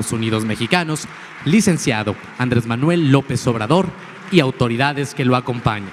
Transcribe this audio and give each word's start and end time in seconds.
Estados 0.00 0.12
Unidos 0.12 0.46
mexicanos, 0.46 1.06
licenciado 1.44 2.16
Andrés 2.38 2.64
Manuel 2.64 3.12
López 3.12 3.46
Obrador 3.46 3.86
y 4.32 4.40
autoridades 4.40 5.14
que 5.14 5.26
lo 5.26 5.36
acompañan. 5.36 5.90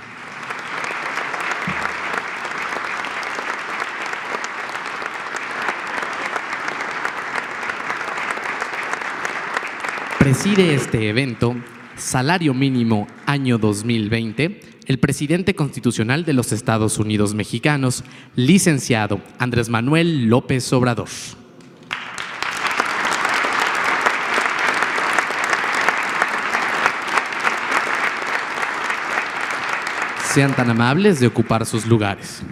Preside 10.20 10.74
este 10.74 11.10
evento, 11.10 11.56
Salario 11.98 12.54
Mínimo 12.54 13.08
Año 13.26 13.58
2020, 13.58 14.62
el 14.86 15.00
presidente 15.00 15.54
constitucional 15.54 16.24
de 16.24 16.32
los 16.32 16.54
Estados 16.54 16.98
Unidos 16.98 17.34
mexicanos, 17.34 18.06
licenciado 18.38 19.20
Andrés 19.38 19.68
Manuel 19.68 20.28
López 20.30 20.72
Obrador. 20.72 21.10
Sean 30.38 30.56
tan 30.56 30.70
amables 30.70 31.20
de 31.20 31.26
ocupar 31.26 31.66
sus 31.66 31.88
lugares. 31.88 32.44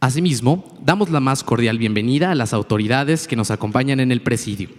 Asimismo, 0.00 0.74
damos 0.80 1.10
la 1.10 1.20
más 1.20 1.44
cordial 1.44 1.76
bienvenida 1.76 2.30
a 2.30 2.34
las 2.34 2.54
autoridades 2.54 3.28
que 3.28 3.36
nos 3.36 3.50
acompañan 3.50 4.00
en 4.00 4.10
el 4.10 4.22
presidio. 4.22 4.70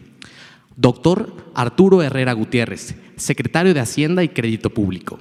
Doctor 0.75 1.51
Arturo 1.53 2.01
Herrera 2.01 2.33
Gutiérrez, 2.33 2.95
secretario 3.17 3.75
de 3.75 3.81
Hacienda 3.81 4.23
y 4.23 4.29
Crédito 4.29 4.71
Público. 4.71 5.19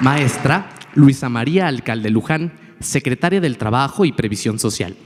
Maestra 0.00 0.70
Luisa 0.94 1.28
María 1.28 1.66
Alcalde 1.66 2.08
Luján, 2.08 2.54
secretaria 2.80 3.42
del 3.42 3.58
Trabajo 3.58 4.06
y 4.06 4.12
Previsión 4.12 4.58
Social. 4.58 4.96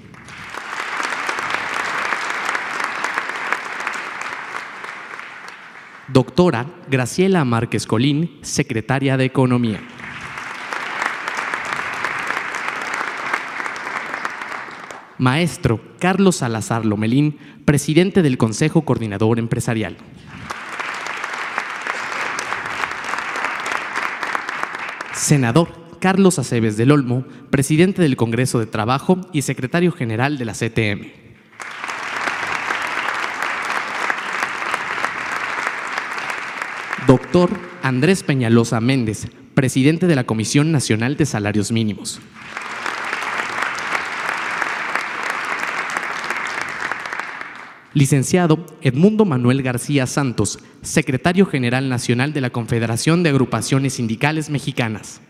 Doctora 6.13 6.67
Graciela 6.91 7.43
Márquez 7.47 7.87
Colín, 7.87 8.39
secretaria 8.43 9.17
de 9.17 9.25
Economía. 9.25 9.81
Maestro 15.17 15.81
Carlos 15.99 16.37
Salazar 16.37 16.85
Lomelín, 16.85 17.39
presidente 17.65 18.21
del 18.21 18.37
Consejo 18.37 18.83
Coordinador 18.83 19.39
Empresarial. 19.39 19.97
Senador 25.15 25.69
Carlos 25.99 26.39
Aceves 26.39 26.77
del 26.77 26.91
Olmo, 26.91 27.25
presidente 27.49 28.03
del 28.03 28.17
Congreso 28.17 28.59
de 28.59 28.67
Trabajo 28.67 29.19
y 29.33 29.43
secretario 29.43 29.93
general 29.93 30.37
de 30.37 30.45
la 30.45 30.53
CTM. 30.53 31.32
Doctor 37.07 37.51
Andrés 37.83 38.23
Peñalosa 38.23 38.81
Méndez, 38.81 39.27
presidente 39.55 40.07
de 40.07 40.15
la 40.15 40.25
Comisión 40.25 40.71
Nacional 40.71 41.17
de 41.17 41.27
Salarios 41.27 41.73
Mínimos. 41.73 42.21
Licenciado 47.93 48.65
Edmundo 48.81 49.25
Manuel 49.25 49.63
García 49.63 50.07
Santos, 50.07 50.61
secretario 50.81 51.45
general 51.45 51.89
nacional 51.89 52.33
de 52.33 52.41
la 52.41 52.51
Confederación 52.51 53.23
de 53.23 53.31
Agrupaciones 53.31 53.95
Sindicales 53.95 54.49
Mexicanas. 54.49 55.21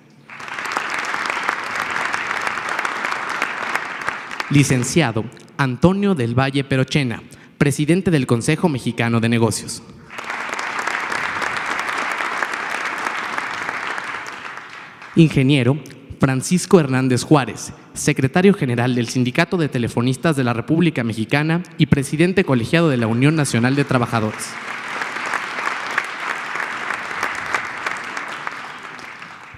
Licenciado 4.50 5.24
Antonio 5.56 6.14
del 6.14 6.38
Valle 6.38 6.62
Perochena, 6.62 7.22
presidente 7.56 8.10
del 8.10 8.26
Consejo 8.26 8.68
Mexicano 8.68 9.18
de 9.20 9.30
Negocios. 9.30 9.82
Ingeniero 15.14 15.78
Francisco 16.18 16.80
Hernández 16.80 17.22
Juárez, 17.22 17.74
secretario 17.92 18.54
general 18.54 18.94
del 18.94 19.08
Sindicato 19.08 19.58
de 19.58 19.68
Telefonistas 19.68 20.36
de 20.36 20.44
la 20.44 20.54
República 20.54 21.04
Mexicana 21.04 21.62
y 21.76 21.86
presidente 21.86 22.44
colegiado 22.44 22.88
de 22.88 22.96
la 22.96 23.08
Unión 23.08 23.36
Nacional 23.36 23.74
de 23.74 23.84
Trabajadores. 23.84 24.54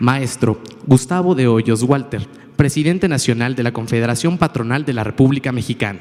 Maestro 0.01 0.61
Gustavo 0.87 1.37
de 1.37 1.47
Hoyos 1.47 1.85
Walter, 1.85 2.27
presidente 2.57 3.09
nacional 3.09 3.55
de 3.55 3.63
la 3.63 3.73
Confederación 3.73 4.39
Patronal 4.39 4.85
de 4.85 4.93
la 4.93 5.05
República 5.05 5.53
Mexicana. 5.53 6.01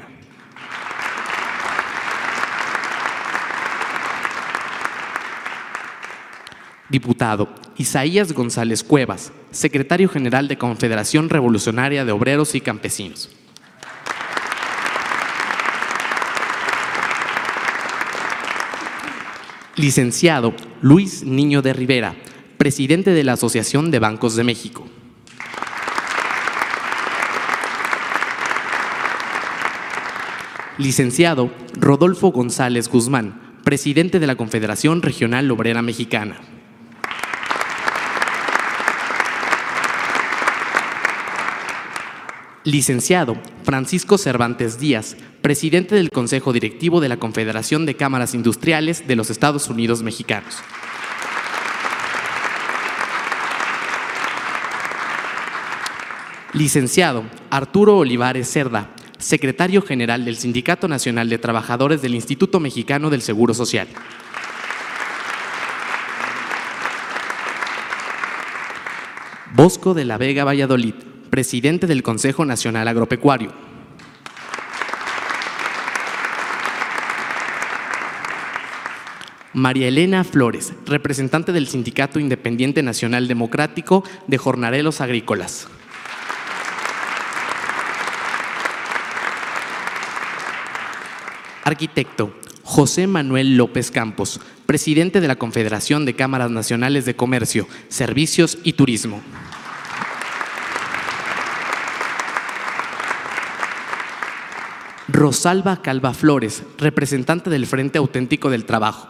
Diputado 6.88 7.63
Isaías 7.76 8.32
González 8.32 8.84
Cuevas, 8.84 9.32
secretario 9.50 10.08
general 10.08 10.46
de 10.46 10.56
Confederación 10.56 11.28
Revolucionaria 11.28 12.04
de 12.04 12.12
Obreros 12.12 12.54
y 12.54 12.60
Campesinos. 12.60 13.30
Licenciado 19.76 20.54
Luis 20.82 21.24
Niño 21.24 21.62
de 21.62 21.72
Rivera, 21.72 22.14
presidente 22.58 23.10
de 23.10 23.24
la 23.24 23.32
Asociación 23.32 23.90
de 23.90 23.98
Bancos 23.98 24.36
de 24.36 24.44
México. 24.44 24.86
Licenciado 30.78 31.50
Rodolfo 31.72 32.30
González 32.30 32.88
Guzmán, 32.88 33.58
presidente 33.64 34.20
de 34.20 34.28
la 34.28 34.36
Confederación 34.36 35.02
Regional 35.02 35.50
Obrera 35.50 35.82
Mexicana. 35.82 36.53
Licenciado 42.64 43.36
Francisco 43.62 44.16
Cervantes 44.16 44.78
Díaz, 44.78 45.18
presidente 45.42 45.96
del 45.96 46.08
Consejo 46.08 46.54
Directivo 46.54 47.02
de 47.02 47.10
la 47.10 47.18
Confederación 47.18 47.84
de 47.84 47.94
Cámaras 47.94 48.32
Industriales 48.32 49.06
de 49.06 49.16
los 49.16 49.28
Estados 49.28 49.68
Unidos 49.68 50.02
Mexicanos. 50.02 50.56
Licenciado 56.54 57.24
Arturo 57.50 57.98
Olivares 57.98 58.48
Cerda, 58.48 58.94
secretario 59.18 59.82
general 59.82 60.24
del 60.24 60.36
Sindicato 60.36 60.88
Nacional 60.88 61.28
de 61.28 61.36
Trabajadores 61.36 62.00
del 62.00 62.14
Instituto 62.14 62.60
Mexicano 62.60 63.10
del 63.10 63.20
Seguro 63.20 63.52
Social. 63.52 63.88
Bosco 69.52 69.92
de 69.92 70.06
la 70.06 70.16
Vega 70.16 70.44
Valladolid, 70.44 70.94
presidente 71.34 71.88
del 71.88 72.04
Consejo 72.04 72.44
Nacional 72.44 72.86
Agropecuario. 72.86 73.52
María 79.52 79.88
Elena 79.88 80.22
Flores, 80.22 80.74
representante 80.86 81.50
del 81.50 81.66
Sindicato 81.66 82.20
Independiente 82.20 82.84
Nacional 82.84 83.26
Democrático 83.26 84.04
de 84.28 84.38
Jornaleros 84.38 85.00
Agrícolas. 85.00 85.66
Arquitecto 91.64 92.32
José 92.62 93.08
Manuel 93.08 93.56
López 93.56 93.90
Campos, 93.90 94.40
presidente 94.66 95.20
de 95.20 95.26
la 95.26 95.34
Confederación 95.34 96.04
de 96.04 96.14
Cámaras 96.14 96.52
Nacionales 96.52 97.06
de 97.06 97.16
Comercio, 97.16 97.66
Servicios 97.88 98.58
y 98.62 98.74
Turismo. 98.74 99.20
Rosalba 105.08 105.82
Calva 105.82 106.14
Flores, 106.14 106.62
representante 106.78 107.50
del 107.50 107.66
Frente 107.66 107.98
Auténtico 107.98 108.48
del 108.48 108.64
Trabajo. 108.64 109.08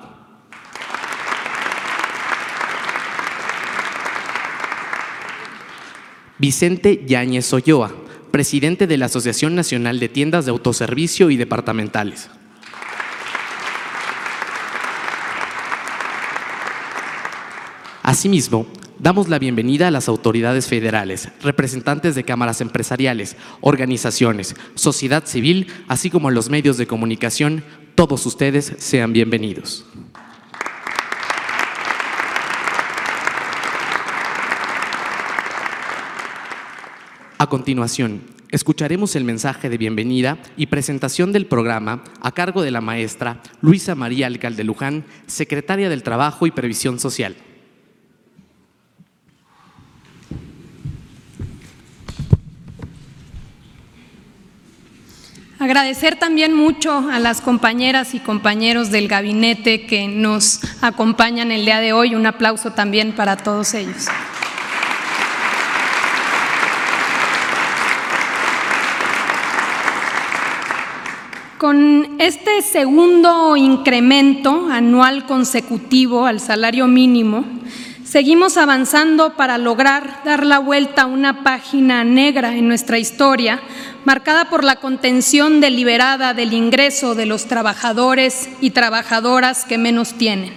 Vicente 6.39 7.05
Yáñez 7.07 7.53
Olloa, 7.53 7.95
presidente 8.33 8.89
de 8.89 8.97
la 8.97 9.07
Asociación 9.07 9.55
Nacional 9.55 10.01
de 10.01 10.09
Tiendas 10.09 10.45
de 10.45 10.51
Autoservicio 10.51 11.31
y 11.31 11.37
Departamentales. 11.37 12.29
Asimismo, 18.03 18.67
damos 19.05 19.29
la 19.29 19.39
bienvenida 19.39 19.89
a 19.89 19.91
las 19.91 20.09
autoridades 20.09 20.67
federales, 20.67 21.29
representantes 21.43 22.15
de 22.15 22.25
cámaras 22.25 22.63
empresariales, 22.63 23.37
organizaciones, 23.61 24.57
sociedad 24.77 25.27
civil, 25.27 25.67
así 25.89 26.09
como 26.09 26.29
a 26.29 26.31
los 26.31 26.49
medios 26.49 26.79
de 26.79 26.87
comunicación. 26.87 27.63
Todos 27.97 28.25
ustedes 28.25 28.73
sean 28.79 29.13
bienvenidos. 29.13 29.85
A 37.37 37.47
continuación, 37.47 38.23
escucharemos 38.49 39.17
el 39.17 39.25
mensaje 39.25 39.69
de 39.69 39.77
bienvenida 39.77 40.39
y 40.57 40.69
presentación 40.69 41.31
del 41.31 41.45
programa 41.45 42.05
a 42.23 42.33
cargo 42.33 42.63
de 42.63 42.71
la 42.71 42.81
maestra 42.81 43.43
Luisa 43.61 43.95
María 43.95 44.29
Alcalde 44.29 44.65
Luján, 44.65 45.05
secretaria 45.27 45.91
del 45.91 46.03
Trabajo 46.03 46.47
y 46.47 46.53
Previsión 46.53 46.99
Social. 46.99 47.37
Agradecer 55.65 56.17
también 56.17 56.53
mucho 56.53 57.09
a 57.11 57.19
las 57.19 57.41
compañeras 57.41 58.13
y 58.13 58.21
compañeros 58.21 58.91
del 58.91 59.09
gabinete 59.09 59.87
que 59.87 60.09
nos 60.09 60.61
acompañan 60.83 61.51
el 61.51 61.65
día 61.65 61.81
de 61.81 61.95
hoy. 61.95 62.15
Un 62.15 62.27
aplauso 62.27 62.73
también 62.73 63.13
para 63.15 63.39
todos 63.39 63.73
ellos. 63.73 64.09
Con 71.57 72.17
este 72.19 72.61
segundo 72.61 73.57
incremento 73.57 74.69
anual 74.71 75.25
consecutivo 75.25 76.27
al 76.27 76.41
salario 76.41 76.87
mínimo, 76.89 77.43
seguimos 78.15 78.57
avanzando 78.59 79.35
para 79.35 79.59
lograr 79.59 80.21
dar 80.25 80.47
la 80.47 80.61
vuelta 80.61 81.03
a 81.03 81.07
una 81.07 81.43
página 81.43 82.05
negra 82.05 82.55
en 82.55 82.69
nuestra 82.69 82.97
historia, 82.97 83.61
marcada 84.05 84.49
por 84.49 84.63
la 84.63 84.77
contención 84.77 85.61
deliberada 85.61 86.33
del 86.33 86.53
ingreso 86.53 87.17
de 87.17 87.27
los 87.27 87.47
trabajadores 87.47 88.51
y 88.61 88.71
trabajadoras 88.71 89.65
que 89.65 89.79
menos 89.79 90.15
tienen. 90.15 90.53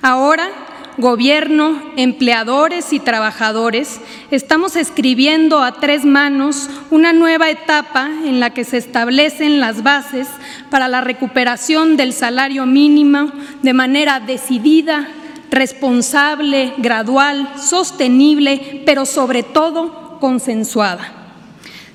Ahora, 0.00 0.48
gobierno, 0.96 1.82
empleadores 1.98 2.94
y 2.94 2.98
trabajadores, 2.98 4.00
estamos 4.30 4.74
escribiendo 4.74 5.62
a 5.62 5.72
tres 5.80 6.06
manos 6.06 6.70
una 6.90 7.12
nueva 7.12 7.50
etapa 7.50 8.08
en 8.24 8.40
la 8.40 8.54
que 8.54 8.64
se 8.64 8.78
establecen 8.78 9.60
las 9.60 9.82
bases 9.82 10.28
para 10.70 10.88
la 10.88 11.02
recuperación 11.02 11.98
del 11.98 12.14
salario 12.14 12.64
mínimo 12.64 13.30
de 13.60 13.74
manera 13.74 14.18
decidida, 14.18 15.08
responsable, 15.50 16.74
gradual, 16.78 17.52
sostenible, 17.58 18.82
pero 18.86 19.06
sobre 19.06 19.42
todo 19.42 20.18
consensuada. 20.20 21.12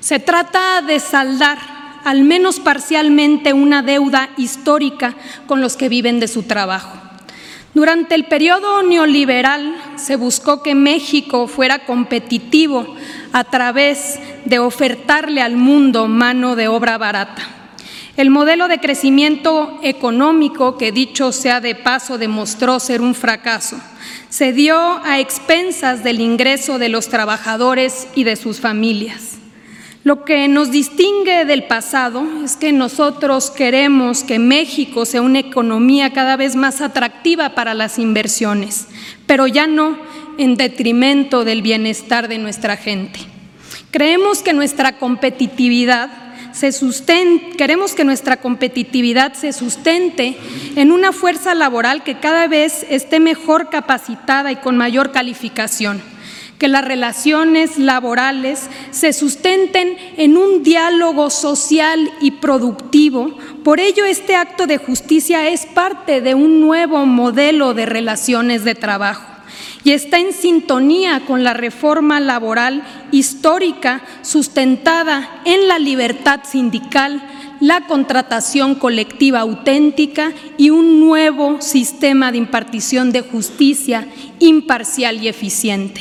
Se 0.00 0.18
trata 0.18 0.82
de 0.82 1.00
saldar, 1.00 1.58
al 2.04 2.22
menos 2.22 2.60
parcialmente, 2.60 3.52
una 3.52 3.82
deuda 3.82 4.30
histórica 4.36 5.14
con 5.46 5.60
los 5.60 5.76
que 5.76 5.88
viven 5.88 6.20
de 6.20 6.28
su 6.28 6.44
trabajo. 6.44 6.96
Durante 7.74 8.14
el 8.14 8.24
periodo 8.24 8.82
neoliberal 8.82 9.76
se 9.96 10.16
buscó 10.16 10.62
que 10.62 10.74
México 10.74 11.46
fuera 11.46 11.80
competitivo 11.80 12.96
a 13.32 13.44
través 13.44 14.18
de 14.46 14.58
ofertarle 14.58 15.42
al 15.42 15.56
mundo 15.56 16.08
mano 16.08 16.56
de 16.56 16.68
obra 16.68 16.96
barata. 16.96 17.55
El 18.16 18.30
modelo 18.30 18.66
de 18.68 18.78
crecimiento 18.78 19.78
económico, 19.82 20.78
que 20.78 20.90
dicho 20.90 21.32
sea 21.32 21.60
de 21.60 21.74
paso 21.74 22.16
demostró 22.16 22.80
ser 22.80 23.02
un 23.02 23.14
fracaso, 23.14 23.78
se 24.30 24.54
dio 24.54 24.78
a 25.04 25.20
expensas 25.20 26.02
del 26.02 26.22
ingreso 26.22 26.78
de 26.78 26.88
los 26.88 27.08
trabajadores 27.08 28.08
y 28.14 28.24
de 28.24 28.36
sus 28.36 28.60
familias. 28.60 29.36
Lo 30.02 30.24
que 30.24 30.48
nos 30.48 30.70
distingue 30.70 31.44
del 31.44 31.64
pasado 31.64 32.24
es 32.42 32.56
que 32.56 32.72
nosotros 32.72 33.50
queremos 33.50 34.22
que 34.22 34.38
México 34.38 35.04
sea 35.04 35.20
una 35.20 35.40
economía 35.40 36.14
cada 36.14 36.36
vez 36.36 36.56
más 36.56 36.80
atractiva 36.80 37.50
para 37.50 37.74
las 37.74 37.98
inversiones, 37.98 38.86
pero 39.26 39.46
ya 39.46 39.66
no 39.66 39.98
en 40.38 40.56
detrimento 40.56 41.44
del 41.44 41.60
bienestar 41.60 42.28
de 42.28 42.38
nuestra 42.38 42.78
gente. 42.78 43.20
Creemos 43.90 44.42
que 44.42 44.54
nuestra 44.54 44.98
competitividad 44.98 46.25
se 46.56 46.72
queremos 47.58 47.94
que 47.94 48.04
nuestra 48.04 48.38
competitividad 48.38 49.34
se 49.34 49.52
sustente 49.52 50.38
en 50.74 50.90
una 50.90 51.12
fuerza 51.12 51.54
laboral 51.54 52.02
que 52.02 52.18
cada 52.18 52.46
vez 52.48 52.86
esté 52.88 53.20
mejor 53.20 53.68
capacitada 53.68 54.50
y 54.52 54.56
con 54.56 54.74
mayor 54.78 55.12
calificación, 55.12 56.00
que 56.58 56.68
las 56.68 56.82
relaciones 56.82 57.76
laborales 57.76 58.70
se 58.90 59.12
sustenten 59.12 59.98
en 60.16 60.38
un 60.38 60.62
diálogo 60.62 61.28
social 61.28 62.10
y 62.22 62.30
productivo. 62.30 63.36
Por 63.62 63.78
ello, 63.78 64.06
este 64.06 64.34
acto 64.34 64.66
de 64.66 64.78
justicia 64.78 65.50
es 65.50 65.66
parte 65.66 66.22
de 66.22 66.34
un 66.34 66.62
nuevo 66.62 67.04
modelo 67.04 67.74
de 67.74 67.84
relaciones 67.84 68.64
de 68.64 68.74
trabajo 68.74 69.35
y 69.86 69.92
está 69.92 70.18
en 70.18 70.32
sintonía 70.32 71.22
con 71.28 71.44
la 71.44 71.54
reforma 71.54 72.18
laboral 72.18 72.82
histórica 73.12 74.02
sustentada 74.22 75.42
en 75.44 75.68
la 75.68 75.78
libertad 75.78 76.40
sindical, 76.42 77.22
la 77.60 77.82
contratación 77.82 78.74
colectiva 78.74 79.38
auténtica 79.38 80.32
y 80.56 80.70
un 80.70 80.98
nuevo 80.98 81.62
sistema 81.62 82.32
de 82.32 82.38
impartición 82.38 83.12
de 83.12 83.20
justicia 83.20 84.08
imparcial 84.40 85.22
y 85.22 85.28
eficiente. 85.28 86.00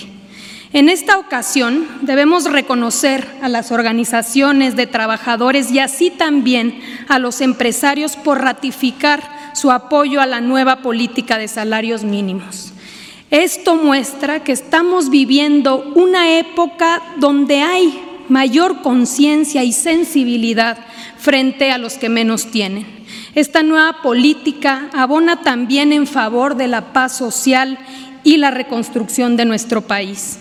En 0.74 0.90
esta 0.90 1.20
ocasión 1.20 1.88
debemos 2.02 2.46
reconocer 2.46 3.28
a 3.44 3.50
las 3.50 3.72
organizaciones 3.72 4.76
de 4.76 4.88
trabajadores 4.88 5.72
y 5.72 5.78
así 5.78 6.10
también 6.10 6.80
a 7.08 7.20
los 7.20 7.40
empresarios 7.40 8.16
por 8.16 8.42
ratificar 8.42 9.22
su 9.54 9.70
apoyo 9.70 10.22
a 10.22 10.26
la 10.26 10.42
nueva 10.42 10.78
política 10.78 11.38
de 11.38 11.48
salarios 11.48 12.04
mínimos. 12.04 12.72
Esto 13.32 13.76
muestra 13.76 14.44
que 14.44 14.52
estamos 14.52 15.10
viviendo 15.10 15.92
una 15.96 16.38
época 16.38 17.02
donde 17.18 17.62
hay 17.62 18.02
mayor 18.30 18.82
conciencia 18.82 19.64
y 19.64 19.72
sensibilidad 19.72 20.78
frente 21.18 21.72
a 21.72 21.78
los 21.78 21.96
que 21.96 22.10
menos 22.10 22.52
tienen. 22.52 22.86
Esta 23.34 23.64
nueva 23.64 24.02
política 24.02 24.90
abona 24.94 25.42
también 25.42 25.92
en 25.92 26.08
favor 26.08 26.56
de 26.56 26.68
la 26.68 26.94
paz 26.94 27.18
social 27.18 27.78
y 28.24 28.38
la 28.38 28.52
reconstrucción 28.52 29.38
de 29.38 29.46
nuestro 29.46 29.82
país. 29.82 30.38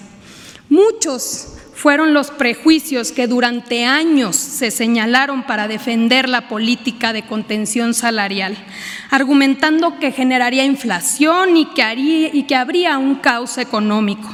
Muchos 0.68 1.53
fueron 1.74 2.14
los 2.14 2.30
prejuicios 2.30 3.12
que 3.12 3.26
durante 3.26 3.84
años 3.84 4.36
se 4.36 4.70
señalaron 4.70 5.44
para 5.44 5.68
defender 5.68 6.28
la 6.28 6.48
política 6.48 7.12
de 7.12 7.26
contención 7.26 7.94
salarial, 7.94 8.56
argumentando 9.10 9.98
que 9.98 10.12
generaría 10.12 10.64
inflación 10.64 11.56
y 11.56 11.66
que, 11.66 12.30
y 12.32 12.44
que 12.44 12.56
habría 12.56 12.98
un 12.98 13.16
caos 13.16 13.58
económico. 13.58 14.30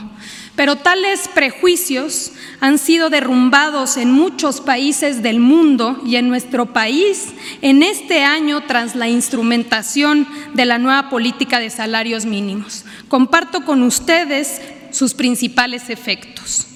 Pero 0.56 0.76
tales 0.76 1.28
prejuicios 1.28 2.32
han 2.60 2.76
sido 2.76 3.08
derrumbados 3.08 3.96
en 3.96 4.10
muchos 4.10 4.60
países 4.60 5.22
del 5.22 5.40
mundo 5.40 6.02
y 6.04 6.16
en 6.16 6.28
nuestro 6.28 6.74
país 6.74 7.28
en 7.62 7.82
este 7.82 8.24
año 8.24 8.62
tras 8.66 8.94
la 8.94 9.08
instrumentación 9.08 10.28
de 10.52 10.66
la 10.66 10.76
nueva 10.76 11.08
política 11.08 11.60
de 11.60 11.70
salarios 11.70 12.26
mínimos. 12.26 12.84
Comparto 13.08 13.64
con 13.64 13.82
ustedes 13.82 14.60
sus 14.90 15.14
principales 15.14 15.88
efectos. 15.88 16.69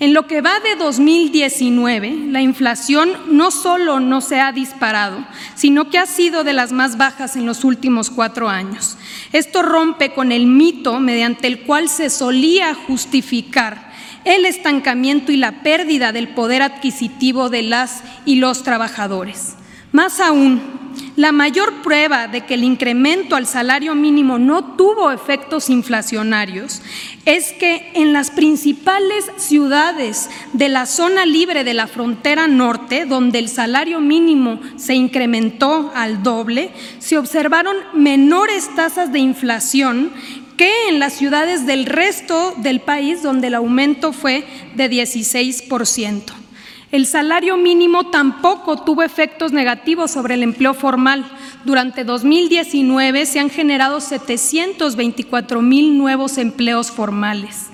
En 0.00 0.14
lo 0.14 0.28
que 0.28 0.42
va 0.42 0.60
de 0.60 0.76
2019, 0.76 2.28
la 2.30 2.40
inflación 2.40 3.10
no 3.32 3.50
solo 3.50 3.98
no 3.98 4.20
se 4.20 4.40
ha 4.40 4.52
disparado, 4.52 5.26
sino 5.56 5.90
que 5.90 5.98
ha 5.98 6.06
sido 6.06 6.44
de 6.44 6.52
las 6.52 6.70
más 6.70 6.96
bajas 6.98 7.34
en 7.34 7.46
los 7.46 7.64
últimos 7.64 8.08
cuatro 8.08 8.48
años. 8.48 8.96
Esto 9.32 9.62
rompe 9.62 10.12
con 10.12 10.30
el 10.30 10.46
mito 10.46 11.00
mediante 11.00 11.48
el 11.48 11.62
cual 11.62 11.88
se 11.88 12.10
solía 12.10 12.74
justificar 12.74 13.88
el 14.24 14.46
estancamiento 14.46 15.32
y 15.32 15.36
la 15.36 15.62
pérdida 15.62 16.12
del 16.12 16.28
poder 16.28 16.62
adquisitivo 16.62 17.48
de 17.48 17.62
las 17.62 18.04
y 18.24 18.36
los 18.36 18.62
trabajadores. 18.62 19.56
Más 19.90 20.20
aún, 20.20 20.77
la 21.16 21.32
mayor 21.32 21.82
prueba 21.82 22.28
de 22.28 22.42
que 22.42 22.54
el 22.54 22.64
incremento 22.64 23.36
al 23.36 23.46
salario 23.46 23.94
mínimo 23.94 24.38
no 24.38 24.76
tuvo 24.76 25.10
efectos 25.10 25.68
inflacionarios 25.68 26.80
es 27.24 27.52
que 27.52 27.90
en 27.94 28.12
las 28.12 28.30
principales 28.30 29.30
ciudades 29.36 30.30
de 30.52 30.68
la 30.68 30.86
zona 30.86 31.26
libre 31.26 31.64
de 31.64 31.74
la 31.74 31.86
frontera 31.86 32.46
norte, 32.46 33.04
donde 33.04 33.38
el 33.38 33.48
salario 33.48 34.00
mínimo 34.00 34.60
se 34.76 34.94
incrementó 34.94 35.92
al 35.94 36.22
doble, 36.22 36.70
se 36.98 37.18
observaron 37.18 37.76
menores 37.94 38.70
tasas 38.74 39.12
de 39.12 39.18
inflación 39.18 40.12
que 40.56 40.88
en 40.88 40.98
las 40.98 41.14
ciudades 41.14 41.66
del 41.66 41.86
resto 41.86 42.54
del 42.58 42.80
país, 42.80 43.22
donde 43.22 43.46
el 43.46 43.54
aumento 43.54 44.12
fue 44.12 44.44
de 44.74 44.90
16%. 44.90 46.47
El 46.90 47.04
salario 47.04 47.58
mínimo 47.58 48.06
tampoco 48.06 48.78
tuvo 48.78 49.02
efectos 49.02 49.52
negativos 49.52 50.10
sobre 50.10 50.34
el 50.34 50.42
empleo 50.42 50.72
formal. 50.72 51.22
Durante 51.64 52.02
2019 52.02 53.26
se 53.26 53.40
han 53.40 53.50
generado 53.50 54.00
724 54.00 55.60
mil 55.60 55.98
nuevos 55.98 56.38
empleos 56.38 56.90
formales. 56.90 57.66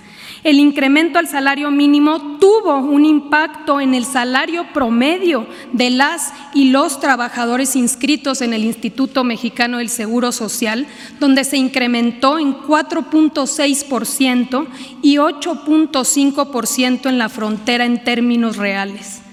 El 0.44 0.60
incremento 0.60 1.18
al 1.18 1.26
salario 1.26 1.70
mínimo 1.70 2.38
tuvo 2.38 2.76
un 2.76 3.06
impacto 3.06 3.80
en 3.80 3.94
el 3.94 4.04
salario 4.04 4.66
promedio 4.74 5.46
de 5.72 5.88
las 5.88 6.34
y 6.52 6.70
los 6.70 7.00
trabajadores 7.00 7.76
inscritos 7.76 8.42
en 8.42 8.52
el 8.52 8.62
Instituto 8.62 9.24
Mexicano 9.24 9.78
del 9.78 9.88
Seguro 9.88 10.32
Social, 10.32 10.86
donde 11.18 11.44
se 11.44 11.56
incrementó 11.56 12.38
en 12.38 12.58
4.6% 12.58 14.66
y 15.00 15.16
8.5% 15.16 17.08
en 17.08 17.18
la 17.18 17.30
frontera 17.30 17.86
en 17.86 18.04
términos 18.04 18.58
reales. 18.58 19.23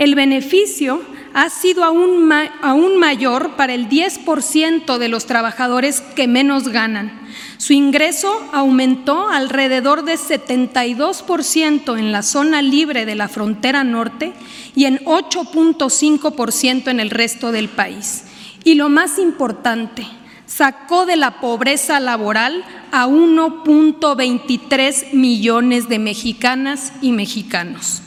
El 0.00 0.14
beneficio 0.14 1.02
ha 1.34 1.50
sido 1.50 1.84
aún, 1.84 2.32
aún 2.62 2.98
mayor 2.98 3.56
para 3.56 3.74
el 3.74 3.88
10% 3.88 4.98
de 4.98 5.08
los 5.08 5.26
trabajadores 5.26 6.00
que 6.00 6.26
menos 6.26 6.68
ganan 6.68 7.20
su 7.60 7.74
ingreso 7.74 8.42
aumentó 8.52 9.28
alrededor 9.28 10.04
de 10.04 10.14
72% 10.14 11.98
en 11.98 12.10
la 12.10 12.22
zona 12.22 12.62
libre 12.62 13.04
de 13.04 13.14
la 13.14 13.28
frontera 13.28 13.84
norte 13.84 14.32
y 14.74 14.86
en 14.86 14.98
8.5% 15.04 16.88
en 16.88 17.00
el 17.00 17.10
resto 17.10 17.52
del 17.52 17.68
país. 17.68 18.24
Y 18.64 18.76
lo 18.76 18.88
más 18.88 19.18
importante, 19.18 20.06
sacó 20.46 21.04
de 21.04 21.16
la 21.16 21.38
pobreza 21.40 22.00
laboral 22.00 22.64
a 22.92 23.06
1.23 23.06 25.12
millones 25.12 25.90
de 25.90 25.98
mexicanas 25.98 26.94
y 27.02 27.12
mexicanos. 27.12 28.00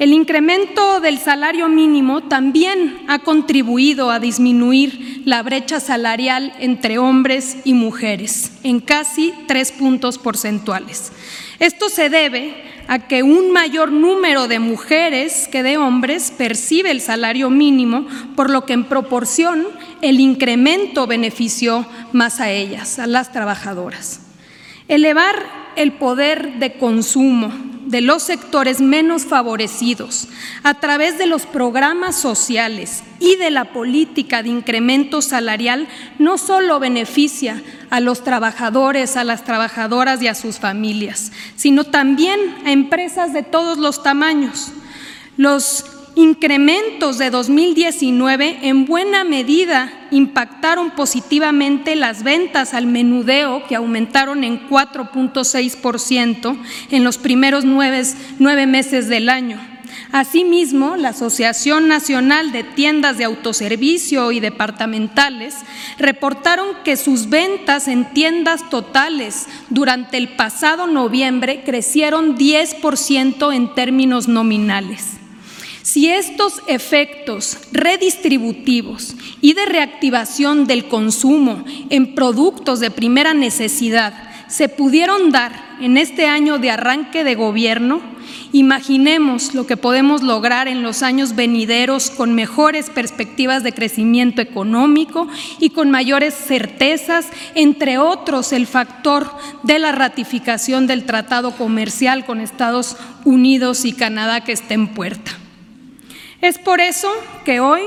El 0.00 0.14
incremento 0.14 0.98
del 1.00 1.18
salario 1.18 1.68
mínimo 1.68 2.22
también 2.22 3.00
ha 3.06 3.18
contribuido 3.18 4.10
a 4.10 4.18
disminuir 4.18 5.20
la 5.26 5.42
brecha 5.42 5.78
salarial 5.78 6.54
entre 6.58 6.96
hombres 6.96 7.58
y 7.64 7.74
mujeres 7.74 8.50
en 8.62 8.80
casi 8.80 9.34
tres 9.46 9.72
puntos 9.72 10.16
porcentuales. 10.16 11.12
Esto 11.58 11.90
se 11.90 12.08
debe 12.08 12.54
a 12.88 13.08
que 13.08 13.22
un 13.22 13.50
mayor 13.50 13.92
número 13.92 14.48
de 14.48 14.58
mujeres 14.58 15.46
que 15.52 15.62
de 15.62 15.76
hombres 15.76 16.30
percibe 16.30 16.90
el 16.90 17.02
salario 17.02 17.50
mínimo, 17.50 18.06
por 18.36 18.48
lo 18.48 18.64
que 18.64 18.72
en 18.72 18.84
proporción 18.84 19.66
el 20.00 20.18
incremento 20.18 21.06
benefició 21.06 21.86
más 22.14 22.40
a 22.40 22.50
ellas, 22.50 22.98
a 22.98 23.06
las 23.06 23.32
trabajadoras. 23.32 24.22
Elevar 24.88 25.44
el 25.76 25.92
poder 25.92 26.58
de 26.58 26.78
consumo 26.78 27.52
de 27.90 28.00
los 28.00 28.22
sectores 28.22 28.80
menos 28.80 29.24
favorecidos 29.24 30.28
a 30.62 30.74
través 30.74 31.18
de 31.18 31.26
los 31.26 31.44
programas 31.44 32.14
sociales 32.14 33.02
y 33.18 33.34
de 33.34 33.50
la 33.50 33.72
política 33.72 34.44
de 34.44 34.48
incremento 34.48 35.20
salarial 35.22 35.88
no 36.20 36.38
solo 36.38 36.78
beneficia 36.78 37.62
a 37.90 37.98
los 37.98 38.22
trabajadores, 38.22 39.16
a 39.16 39.24
las 39.24 39.44
trabajadoras 39.44 40.22
y 40.22 40.28
a 40.28 40.36
sus 40.36 40.60
familias, 40.60 41.32
sino 41.56 41.82
también 41.82 42.38
a 42.64 42.70
empresas 42.70 43.32
de 43.32 43.42
todos 43.42 43.76
los 43.76 44.04
tamaños. 44.04 44.68
Los 45.36 45.84
incrementos 46.14 47.18
de 47.18 47.30
2019 47.30 48.58
en 48.62 48.84
buena 48.86 49.24
medida 49.24 49.92
impactaron 50.10 50.90
positivamente 50.90 51.96
las 51.96 52.22
ventas 52.22 52.74
al 52.74 52.86
menudeo, 52.86 53.64
que 53.66 53.76
aumentaron 53.76 54.44
en 54.44 54.68
4.6% 54.68 56.58
en 56.90 57.04
los 57.04 57.18
primeros 57.18 57.64
nueve, 57.64 58.02
nueve 58.38 58.66
meses 58.66 59.08
del 59.08 59.28
año. 59.28 59.58
Asimismo, 60.12 60.96
la 60.96 61.10
Asociación 61.10 61.86
Nacional 61.86 62.50
de 62.50 62.64
Tiendas 62.64 63.16
de 63.16 63.24
Autoservicio 63.24 64.32
y 64.32 64.40
Departamentales 64.40 65.54
reportaron 65.98 66.68
que 66.84 66.96
sus 66.96 67.28
ventas 67.28 67.86
en 67.86 68.12
tiendas 68.12 68.68
totales 68.70 69.46
durante 69.68 70.16
el 70.16 70.30
pasado 70.30 70.88
noviembre 70.88 71.62
crecieron 71.64 72.36
10% 72.36 73.54
en 73.54 73.74
términos 73.74 74.26
nominales. 74.26 75.19
Si 75.82 76.08
estos 76.08 76.60
efectos 76.66 77.56
redistributivos 77.72 79.14
y 79.40 79.54
de 79.54 79.64
reactivación 79.64 80.66
del 80.66 80.88
consumo 80.88 81.64
en 81.88 82.14
productos 82.14 82.80
de 82.80 82.90
primera 82.90 83.32
necesidad 83.32 84.30
se 84.46 84.68
pudieron 84.68 85.30
dar 85.30 85.78
en 85.80 85.96
este 85.96 86.26
año 86.26 86.58
de 86.58 86.70
arranque 86.70 87.24
de 87.24 87.34
gobierno, 87.34 88.02
imaginemos 88.52 89.54
lo 89.54 89.66
que 89.66 89.78
podemos 89.78 90.22
lograr 90.22 90.68
en 90.68 90.82
los 90.82 91.02
años 91.02 91.34
venideros 91.34 92.10
con 92.10 92.34
mejores 92.34 92.90
perspectivas 92.90 93.62
de 93.62 93.72
crecimiento 93.72 94.42
económico 94.42 95.28
y 95.60 95.70
con 95.70 95.90
mayores 95.90 96.34
certezas, 96.34 97.26
entre 97.54 97.96
otros 97.96 98.52
el 98.52 98.66
factor 98.66 99.30
de 99.62 99.78
la 99.78 99.92
ratificación 99.92 100.86
del 100.86 101.06
tratado 101.06 101.52
comercial 101.52 102.26
con 102.26 102.40
Estados 102.40 102.96
Unidos 103.24 103.86
y 103.86 103.94
Canadá 103.94 104.42
que 104.42 104.52
está 104.52 104.74
en 104.74 104.88
puerta. 104.88 105.40
Es 106.40 106.58
por 106.58 106.80
eso 106.80 107.12
que 107.44 107.60
hoy 107.60 107.82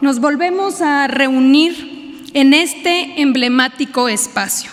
nos 0.00 0.20
volvemos 0.20 0.80
a 0.80 1.06
reunir 1.06 2.24
en 2.32 2.54
este 2.54 3.20
emblemático 3.20 4.08
espacio 4.08 4.70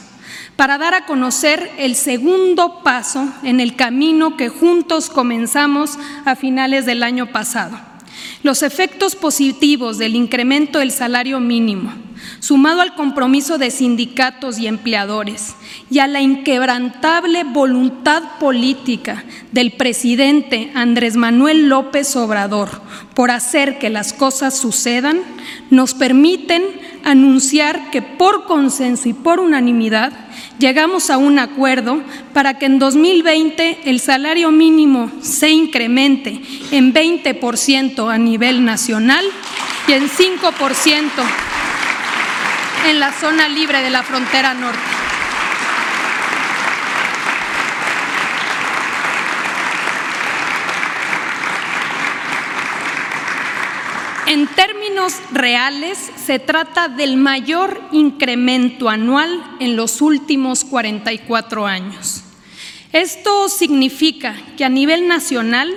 para 0.55 0.77
dar 0.77 0.93
a 0.93 1.05
conocer 1.05 1.69
el 1.77 1.96
segundo 1.96 2.84
paso 2.84 3.27
en 3.43 3.60
el 3.60 3.75
camino 3.75 4.38
que 4.38 4.48
juntos 4.48 5.10
comenzamos 5.10 6.00
a 6.24 6.38
finales 6.38 6.86
del 6.86 7.03
año 7.03 7.34
pasado. 7.34 7.77
Los 8.44 8.62
efectos 8.63 9.15
positivos 9.15 9.98
del 9.98 10.15
incremento 10.15 10.79
del 10.79 10.91
salario 10.91 11.39
mínimo, 11.39 11.91
sumado 12.39 12.82
al 12.82 12.96
compromiso 12.96 13.58
de 13.58 13.72
sindicatos 13.72 14.60
y 14.60 14.67
empleadores 14.67 15.56
y 15.89 16.00
a 16.00 16.08
la 16.08 16.22
inquebrantable 16.22 17.44
voluntad 17.44 18.38
política 18.39 19.25
del 19.51 19.72
presidente 19.72 20.72
Andrés 20.75 21.15
Manuel 21.15 21.67
López 21.67 22.15
Obrador 22.15 22.70
por 23.15 23.32
hacer 23.32 23.79
que 23.79 23.89
las 23.89 24.13
cosas 24.13 24.56
sucedan, 24.58 25.20
nos 25.72 25.94
permiten 25.96 26.63
anunciar 27.03 27.89
que 27.89 28.01
por 28.01 28.46
consenso 28.46 29.10
y 29.10 29.13
por 29.13 29.39
unanimidad 29.39 30.26
llegamos 30.60 31.10
a 31.10 31.18
un 31.18 31.40
acuerdo 31.40 32.02
para 32.34 32.58
que 32.58 32.66
en 32.66 32.80
2020 32.80 33.80
el 33.86 34.00
salario 34.00 34.52
mínimo 34.52 35.12
se 35.22 35.50
incremente 35.50 36.42
en 36.72 36.94
20% 36.94 38.14
a 38.14 38.18
nivel 38.18 38.66
nacional 38.66 39.26
y 39.88 39.94
en 39.94 40.10
5% 40.10 41.10
en 42.90 43.00
la 43.00 43.12
zona 43.12 43.50
libre 43.50 43.82
de 43.82 43.90
la 43.90 44.04
frontera 44.04 44.54
norte. 44.54 44.80
En 54.27 54.48
términos 54.48 55.13
reales, 55.31 55.98
se 56.17 56.38
trata 56.38 56.89
del 56.89 57.15
mayor 57.15 57.81
incremento 57.93 58.89
anual 58.89 59.41
en 59.62 59.77
los 59.77 60.01
últimos 60.01 60.65
44 60.65 61.65
años. 61.65 62.25
Esto 62.91 63.48
significa 63.48 64.36
que 64.57 64.65
a 64.65 64.69
nivel 64.69 65.07
nacional 65.07 65.74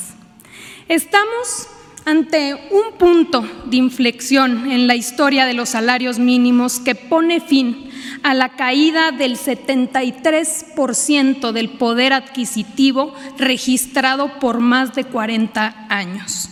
Estamos 0.87 1.67
ante 2.05 2.53
un 2.71 2.93
punto 2.97 3.45
de 3.65 3.75
inflexión 3.75 4.71
en 4.71 4.87
la 4.87 4.95
historia 4.95 5.45
de 5.45 5.53
los 5.53 5.67
salarios 5.69 6.17
mínimos 6.19 6.79
que 6.79 6.95
pone 6.95 7.41
fin 7.41 7.86
a 8.23 8.33
la 8.33 8.49
caída 8.49 9.11
del 9.11 9.37
73% 9.37 11.51
del 11.51 11.69
poder 11.69 12.13
adquisitivo 12.13 13.13
registrado 13.37 14.39
por 14.39 14.59
más 14.59 14.95
de 14.95 15.03
40 15.03 15.87
años. 15.89 16.49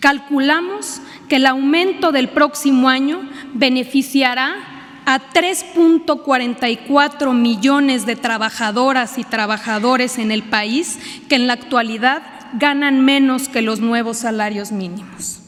Calculamos 0.00 1.00
que 1.28 1.36
el 1.36 1.46
aumento 1.46 2.12
del 2.12 2.28
próximo 2.28 2.88
año 2.88 3.28
beneficiará 3.54 4.56
a 5.06 5.20
3.44 5.32 7.32
millones 7.32 8.06
de 8.06 8.16
trabajadoras 8.16 9.18
y 9.18 9.24
trabajadores 9.24 10.18
en 10.18 10.32
el 10.32 10.42
país 10.42 10.98
que 11.28 11.36
en 11.36 11.46
la 11.46 11.52
actualidad 11.52 12.22
ganan 12.54 13.04
menos 13.04 13.48
que 13.48 13.62
los 13.62 13.80
nuevos 13.80 14.18
salarios 14.18 14.72
mínimos. 14.72 15.45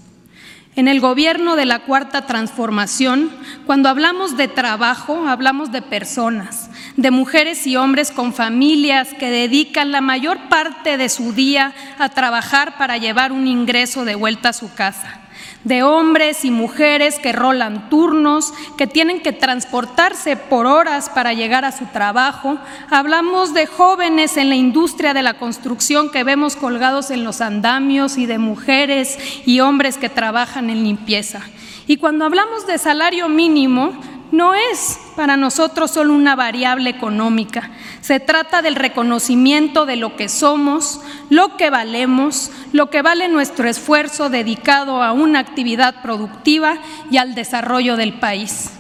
En 0.78 0.86
el 0.86 1.00
gobierno 1.00 1.56
de 1.56 1.64
la 1.64 1.80
Cuarta 1.80 2.24
Transformación, 2.26 3.32
cuando 3.66 3.88
hablamos 3.88 4.36
de 4.36 4.46
trabajo, 4.46 5.26
hablamos 5.26 5.72
de 5.72 5.82
personas, 5.82 6.70
de 6.96 7.10
mujeres 7.10 7.66
y 7.66 7.74
hombres 7.74 8.12
con 8.12 8.32
familias 8.32 9.08
que 9.18 9.28
dedican 9.28 9.90
la 9.90 10.00
mayor 10.00 10.38
parte 10.48 10.96
de 10.96 11.08
su 11.08 11.32
día 11.32 11.72
a 11.98 12.10
trabajar 12.10 12.78
para 12.78 12.96
llevar 12.96 13.32
un 13.32 13.48
ingreso 13.48 14.04
de 14.04 14.14
vuelta 14.14 14.50
a 14.50 14.52
su 14.52 14.72
casa 14.72 15.27
de 15.68 15.82
hombres 15.82 16.44
y 16.44 16.50
mujeres 16.50 17.18
que 17.18 17.32
rolan 17.32 17.90
turnos, 17.90 18.52
que 18.76 18.86
tienen 18.86 19.20
que 19.20 19.32
transportarse 19.32 20.36
por 20.36 20.66
horas 20.66 21.10
para 21.10 21.34
llegar 21.34 21.64
a 21.64 21.72
su 21.72 21.84
trabajo. 21.86 22.58
Hablamos 22.90 23.52
de 23.52 23.66
jóvenes 23.66 24.36
en 24.38 24.48
la 24.48 24.56
industria 24.56 25.12
de 25.14 25.22
la 25.22 25.34
construcción 25.34 26.10
que 26.10 26.24
vemos 26.24 26.56
colgados 26.56 27.10
en 27.10 27.22
los 27.22 27.42
andamios 27.42 28.16
y 28.16 28.26
de 28.26 28.38
mujeres 28.38 29.18
y 29.44 29.60
hombres 29.60 29.98
que 29.98 30.08
trabajan 30.08 30.70
en 30.70 30.82
limpieza. 30.82 31.42
Y 31.86 31.98
cuando 31.98 32.24
hablamos 32.24 32.66
de 32.66 32.78
salario 32.78 33.28
mínimo, 33.28 33.92
no 34.30 34.54
es 34.54 34.98
para 35.16 35.36
nosotros 35.36 35.90
solo 35.90 36.14
una 36.14 36.36
variable 36.36 36.90
económica. 36.90 37.70
Se 38.00 38.20
trata 38.20 38.62
del 38.62 38.74
reconocimiento 38.74 39.86
de 39.86 39.96
lo 39.96 40.16
que 40.16 40.28
somos, 40.28 41.00
lo 41.30 41.56
que 41.56 41.70
valemos, 41.70 42.50
lo 42.72 42.90
que 42.90 43.02
vale 43.02 43.28
nuestro 43.28 43.68
esfuerzo 43.68 44.30
dedicado 44.30 45.02
a 45.02 45.12
una 45.12 45.38
actividad 45.38 46.02
productiva 46.02 46.78
y 47.10 47.16
al 47.16 47.34
desarrollo 47.34 47.96
del 47.96 48.14
país. 48.14 48.70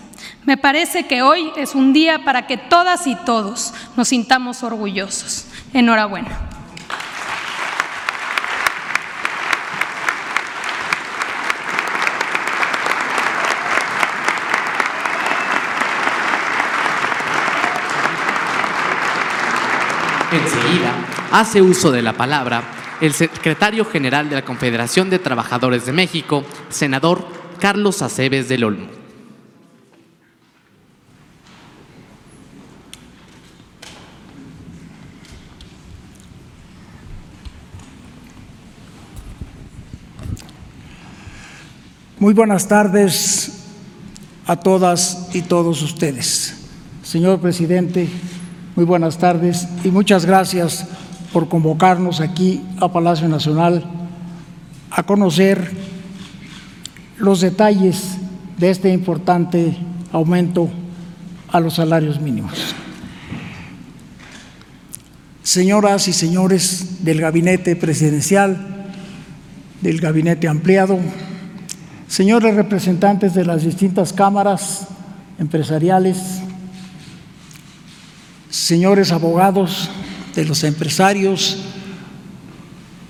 Me 0.44 0.56
parece 0.56 1.06
que 1.06 1.22
hoy 1.22 1.50
es 1.56 1.74
un 1.74 1.92
día 1.92 2.24
para 2.24 2.46
que 2.46 2.56
todas 2.56 3.06
y 3.06 3.14
todos 3.16 3.74
nos 3.96 4.08
sintamos 4.08 4.62
orgullosos. 4.62 5.46
Enhorabuena. 5.74 6.57
Enseguida, 20.30 20.92
hace 21.32 21.62
uso 21.62 21.90
de 21.90 22.02
la 22.02 22.12
palabra 22.12 22.62
el 23.00 23.14
secretario 23.14 23.86
general 23.86 24.28
de 24.28 24.34
la 24.36 24.44
Confederación 24.44 25.08
de 25.08 25.18
Trabajadores 25.18 25.86
de 25.86 25.92
México, 25.92 26.44
senador 26.68 27.26
Carlos 27.58 28.02
Aceves 28.02 28.46
del 28.48 28.64
Olmo. 28.64 28.88
Muy 42.18 42.34
buenas 42.34 42.68
tardes 42.68 43.64
a 44.46 44.56
todas 44.56 45.30
y 45.32 45.42
todos 45.42 45.80
ustedes. 45.82 46.54
Señor 47.02 47.40
presidente, 47.40 48.08
muy 48.78 48.84
buenas 48.84 49.18
tardes 49.18 49.66
y 49.82 49.88
muchas 49.88 50.24
gracias 50.24 50.86
por 51.32 51.48
convocarnos 51.48 52.20
aquí 52.20 52.62
a 52.80 52.92
Palacio 52.92 53.28
Nacional 53.28 53.82
a 54.92 55.02
conocer 55.02 55.72
los 57.16 57.40
detalles 57.40 58.18
de 58.56 58.70
este 58.70 58.92
importante 58.92 59.76
aumento 60.12 60.70
a 61.50 61.58
los 61.58 61.74
salarios 61.74 62.20
mínimos. 62.20 62.52
Señoras 65.42 66.06
y 66.06 66.12
señores 66.12 67.04
del 67.04 67.20
gabinete 67.20 67.74
presidencial, 67.74 68.92
del 69.80 70.00
gabinete 70.00 70.46
ampliado, 70.46 71.00
señores 72.06 72.54
representantes 72.54 73.34
de 73.34 73.44
las 73.44 73.64
distintas 73.64 74.12
cámaras 74.12 74.86
empresariales, 75.40 76.37
señores 78.50 79.12
abogados, 79.12 79.90
de 80.34 80.44
los 80.44 80.62
empresarios 80.62 81.58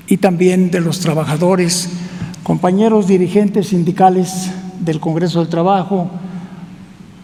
y 0.06 0.16
también 0.16 0.70
de 0.70 0.80
los 0.80 1.00
trabajadores, 1.00 1.90
compañeros 2.42 3.06
dirigentes 3.06 3.68
sindicales 3.68 4.50
del 4.80 4.98
Congreso 5.00 5.40
del 5.40 5.48
Trabajo 5.48 6.10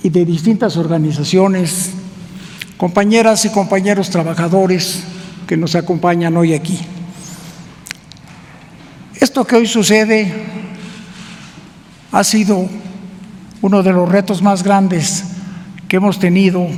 y 0.02 0.10
de 0.10 0.26
distintas 0.26 0.76
organizaciones, 0.76 1.92
compañeras 2.76 3.46
y 3.46 3.50
compañeros 3.50 4.10
trabajadores 4.10 5.04
que 5.46 5.56
nos 5.56 5.74
acompañan 5.74 6.36
hoy 6.36 6.52
aquí. 6.52 6.78
Esto 9.18 9.46
que 9.46 9.56
hoy 9.56 9.66
sucede 9.66 10.30
ha 12.12 12.22
sido 12.22 12.68
uno 13.62 13.82
de 13.82 13.92
los 13.92 14.06
retos 14.06 14.42
más 14.42 14.62
grandes 14.62 15.24
que 15.88 15.96
hemos 15.96 16.18
tenido 16.18 16.68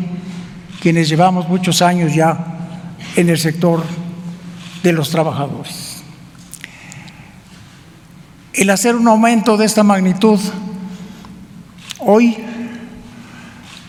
quienes 0.81 1.09
llevamos 1.09 1.49
muchos 1.49 1.83
años 1.83 2.15
ya 2.15 2.39
en 3.17 3.29
el 3.29 3.39
sector 3.39 3.83
de 4.83 4.93
los 4.93 5.11
trabajadores. 5.11 6.03
El 8.53 8.71
hacer 8.71 8.95
un 8.97 9.09
aumento 9.09 9.57
de 9.57 9.67
esta 9.67 9.83
magnitud 9.83 10.41
hoy 11.99 12.37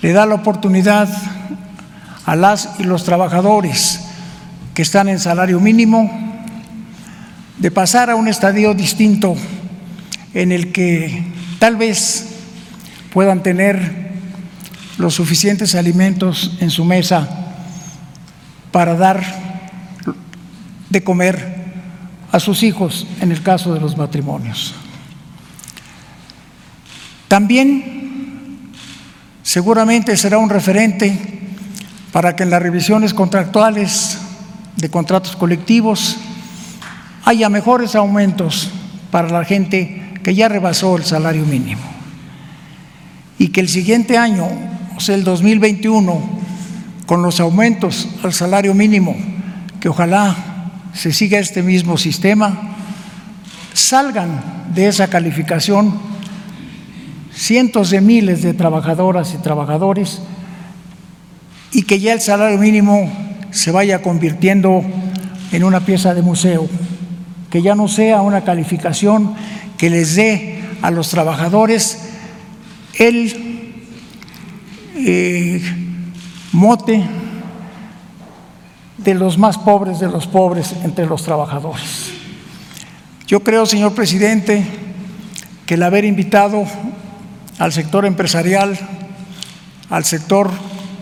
le 0.01 0.11
da 0.11 0.25
la 0.25 0.35
oportunidad 0.35 1.09
a 2.25 2.35
las 2.35 2.71
y 2.79 2.83
los 2.83 3.03
trabajadores 3.03 4.01
que 4.73 4.81
están 4.81 5.09
en 5.09 5.19
salario 5.19 5.59
mínimo 5.59 6.43
de 7.57 7.71
pasar 7.71 8.09
a 8.09 8.15
un 8.15 8.27
estadio 8.27 8.73
distinto 8.73 9.35
en 10.33 10.51
el 10.51 10.71
que 10.71 11.31
tal 11.59 11.75
vez 11.75 12.27
puedan 13.11 13.41
tener 13.41 14.06
los 14.97 15.13
suficientes 15.13 15.75
alimentos 15.75 16.57
en 16.59 16.69
su 16.69 16.83
mesa 16.83 17.27
para 18.71 18.95
dar 18.95 19.23
de 20.89 21.03
comer 21.03 21.57
a 22.31 22.39
sus 22.39 22.63
hijos 22.63 23.07
en 23.21 23.31
el 23.31 23.41
caso 23.41 23.73
de 23.73 23.79
los 23.79 23.97
matrimonios. 23.97 24.73
También 27.27 28.71
seguramente 29.43 30.15
será 30.17 30.37
un 30.37 30.49
referente 30.49 31.39
para 32.11 32.35
que 32.35 32.43
en 32.43 32.49
las 32.49 32.61
revisiones 32.61 33.13
contractuales 33.13 34.17
de 34.77 34.89
contratos 34.89 35.35
colectivos 35.35 36.17
haya 37.25 37.49
mejores 37.49 37.95
aumentos 37.95 38.69
para 39.11 39.29
la 39.29 39.43
gente 39.43 40.13
que 40.23 40.35
ya 40.35 40.47
rebasó 40.47 40.97
el 40.97 41.03
salario 41.03 41.45
mínimo 41.45 41.81
y 43.39 43.49
que 43.49 43.61
el 43.61 43.69
siguiente 43.69 44.17
año 44.17 44.47
el 45.09 45.23
2021, 45.23 46.21
con 47.05 47.21
los 47.21 47.39
aumentos 47.39 48.09
al 48.23 48.33
salario 48.33 48.73
mínimo, 48.73 49.15
que 49.79 49.89
ojalá 49.89 50.35
se 50.93 51.13
siga 51.13 51.39
este 51.39 51.61
mismo 51.61 51.97
sistema, 51.97 52.75
salgan 53.73 54.65
de 54.73 54.87
esa 54.87 55.07
calificación 55.07 55.93
cientos 57.33 57.91
de 57.91 58.01
miles 58.01 58.41
de 58.41 58.55
trabajadoras 58.55 59.33
y 59.35 59.37
trabajadores 59.37 60.21
y 61.71 61.83
que 61.83 61.99
ya 61.99 62.13
el 62.13 62.21
salario 62.21 62.57
mínimo 62.57 63.11
se 63.51 63.71
vaya 63.71 64.01
convirtiendo 64.01 64.83
en 65.51 65.63
una 65.63 65.81
pieza 65.81 66.15
de 66.15 66.23
museo, 66.23 66.67
que 67.51 67.61
ya 67.61 67.75
no 67.75 67.87
sea 67.87 68.21
una 68.21 68.43
calificación 68.43 69.35
que 69.77 69.91
les 69.91 70.15
dé 70.15 70.63
a 70.81 70.89
los 70.89 71.09
trabajadores 71.09 71.99
el 72.97 73.46
eh, 74.97 75.61
mote 76.51 77.03
de 78.97 79.13
los 79.13 79.37
más 79.37 79.57
pobres 79.57 79.99
de 79.99 80.09
los 80.09 80.27
pobres 80.27 80.73
entre 80.83 81.05
los 81.05 81.23
trabajadores. 81.23 82.11
Yo 83.27 83.41
creo, 83.41 83.65
señor 83.65 83.93
presidente, 83.93 84.65
que 85.65 85.75
el 85.75 85.83
haber 85.83 86.05
invitado 86.05 86.65
al 87.59 87.71
sector 87.73 88.05
empresarial, 88.05 88.77
al 89.89 90.03
sector 90.03 90.49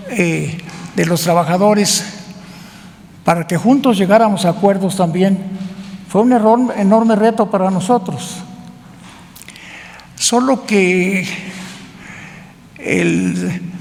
eh, 0.09 0.57
de 0.95 1.05
los 1.05 1.21
trabajadores, 1.21 2.05
para 3.23 3.47
que 3.47 3.57
juntos 3.57 3.97
llegáramos 3.97 4.45
a 4.45 4.49
acuerdos 4.49 4.97
también, 4.97 5.39
fue 6.09 6.21
un 6.21 6.33
error, 6.33 6.73
enorme 6.77 7.15
reto 7.15 7.49
para 7.49 7.71
nosotros. 7.71 8.37
Solo 10.15 10.65
que 10.65 11.27
el 12.77 13.74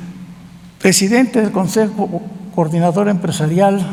presidente 0.84 1.40
del 1.40 1.50
Consejo 1.50 2.20
Coordinador 2.54 3.08
Empresarial 3.08 3.86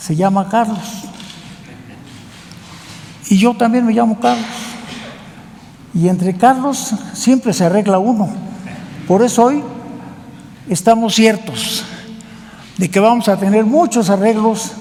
se 0.00 0.16
llama 0.16 0.48
Carlos. 0.48 1.04
Y 3.28 3.36
yo 3.36 3.54
también 3.54 3.84
me 3.84 3.92
llamo 3.92 4.18
Carlos. 4.18 4.46
Y 5.92 6.08
entre 6.08 6.34
Carlos 6.34 6.94
siempre 7.12 7.52
se 7.52 7.66
arregla 7.66 7.98
uno. 7.98 8.30
Por 9.06 9.22
eso 9.22 9.44
hoy 9.44 9.62
estamos 10.70 11.14
ciertos 11.14 11.84
de 12.78 12.90
que 12.90 12.98
vamos 12.98 13.28
a 13.28 13.36
tener 13.36 13.66
muchos 13.66 14.08
arreglos 14.08 14.72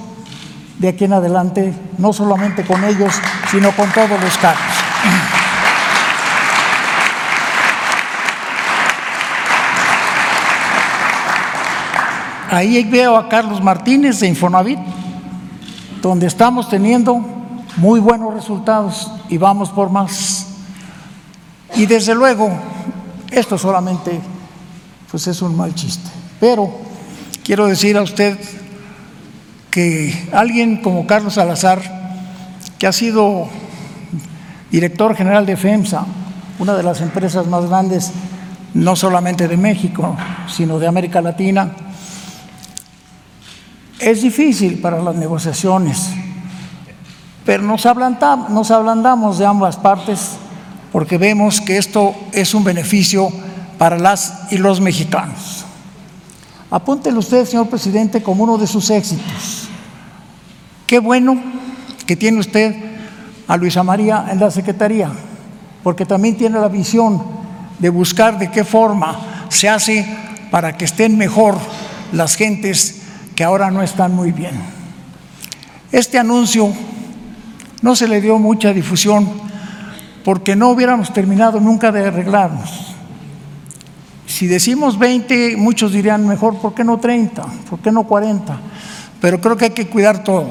de 0.80 0.88
aquí 0.88 1.04
en 1.04 1.12
adelante, 1.12 1.74
no 1.98 2.14
solamente 2.14 2.64
con 2.64 2.82
ellos, 2.86 3.14
sino 3.52 3.74
con 3.74 3.92
todos 3.92 4.22
los 4.22 4.38
Carlos. 4.38 5.35
Ahí 12.56 12.84
veo 12.86 13.18
a 13.18 13.28
Carlos 13.28 13.62
Martínez 13.62 14.20
de 14.20 14.28
Infonavit, 14.28 14.80
donde 16.02 16.28
estamos 16.28 16.70
teniendo 16.70 17.20
muy 17.76 18.00
buenos 18.00 18.34
resultados 18.34 19.12
y 19.30 19.38
vamos 19.38 19.70
por 19.70 19.90
más. 19.90 20.48
Y 21.76 21.86
desde 21.86 22.16
luego, 22.16 22.50
esto 23.30 23.58
solamente 23.58 24.20
pues 25.12 25.28
es 25.28 25.42
un 25.42 25.56
mal 25.56 25.76
chiste. 25.76 26.10
Pero 26.40 26.70
quiero 27.44 27.68
decir 27.68 27.98
a 27.98 28.02
usted 28.02 28.38
que 29.70 30.30
alguien 30.32 30.82
como 30.82 31.06
Carlos 31.06 31.34
Salazar, 31.34 31.82
que 32.80 32.88
ha 32.88 32.94
sido 32.94 33.48
director 34.72 35.14
general 35.14 35.46
de 35.46 35.58
FEMSA, 35.58 36.06
una 36.60 36.74
de 36.76 36.84
las 36.84 37.02
empresas 37.02 37.48
más 37.48 37.66
grandes 37.66 38.14
no 38.74 38.96
solamente 38.96 39.50
de 39.50 39.58
México, 39.58 40.16
sino 40.48 40.80
de 40.80 40.88
América 40.88 41.22
Latina, 41.22 41.72
es 44.06 44.22
difícil 44.22 44.78
para 44.78 45.02
las 45.02 45.16
negociaciones, 45.16 46.10
pero 47.44 47.64
nos 47.64 47.88
ablandamos, 47.88 49.40
de 49.40 49.46
ambas 49.48 49.78
partes 49.78 50.34
porque 50.92 51.18
vemos 51.18 51.60
que 51.60 51.80
esto 51.80 52.14
es 52.32 52.54
un 52.54 52.64
beneficio 52.64 53.30
para 53.80 53.98
las 53.98 54.52
y 54.52 54.60
los 54.60 54.80
mexicanos. 54.80 55.66
Apúntelo 56.70 57.18
usted, 57.18 57.48
señor 57.48 57.68
presidente, 57.68 58.22
como 58.22 58.44
uno 58.44 58.60
de 58.60 58.68
sus 58.68 58.92
éxitos. 58.92 59.70
Qué 60.86 61.00
bueno 61.00 61.42
que 62.06 62.16
tiene 62.16 62.40
usted 62.40 62.76
a 63.48 63.58
Luisa 63.58 63.82
María 63.82 64.28
en 64.30 64.40
la 64.40 64.52
Secretaría, 64.52 65.10
porque 65.82 66.06
también 66.06 66.38
tiene 66.38 66.60
la 66.60 66.68
visión 66.68 67.24
de 67.80 67.90
buscar 67.90 68.38
de 68.38 68.52
qué 68.52 68.64
forma 68.64 69.48
se 69.50 69.68
hace 69.68 70.06
para 70.52 70.78
que 70.78 70.86
estén 70.86 71.18
mejor 71.18 71.58
las 72.12 72.36
gentes 72.36 73.02
que 73.36 73.44
ahora 73.44 73.70
no 73.70 73.84
están 73.84 74.16
muy 74.16 74.32
bien. 74.32 74.56
Este 75.92 76.18
anuncio 76.18 76.72
no 77.82 77.96
se 77.96 78.08
le 78.08 78.22
dio 78.22 78.40
mucha 78.40 78.74
difusión 78.74 79.30
porque 80.24 80.56
no 80.56 80.70
hubiéramos 80.70 81.14
terminado 81.14 81.60
nunca 81.60 81.92
de 81.92 82.08
arreglarnos. 82.08 82.96
Si 84.26 84.48
decimos 84.48 84.98
20, 84.98 85.56
muchos 85.58 85.92
dirían 85.92 86.28
mejor, 86.28 86.58
¿por 86.58 86.74
qué 86.74 86.84
no 86.84 86.98
30? 86.98 87.46
¿Por 87.70 87.80
qué 87.80 87.92
no 87.92 88.06
40? 88.06 88.60
Pero 89.22 89.40
creo 89.40 89.56
que 89.56 89.66
hay 89.66 89.72
que 89.72 89.88
cuidar 89.88 90.24
todo 90.24 90.50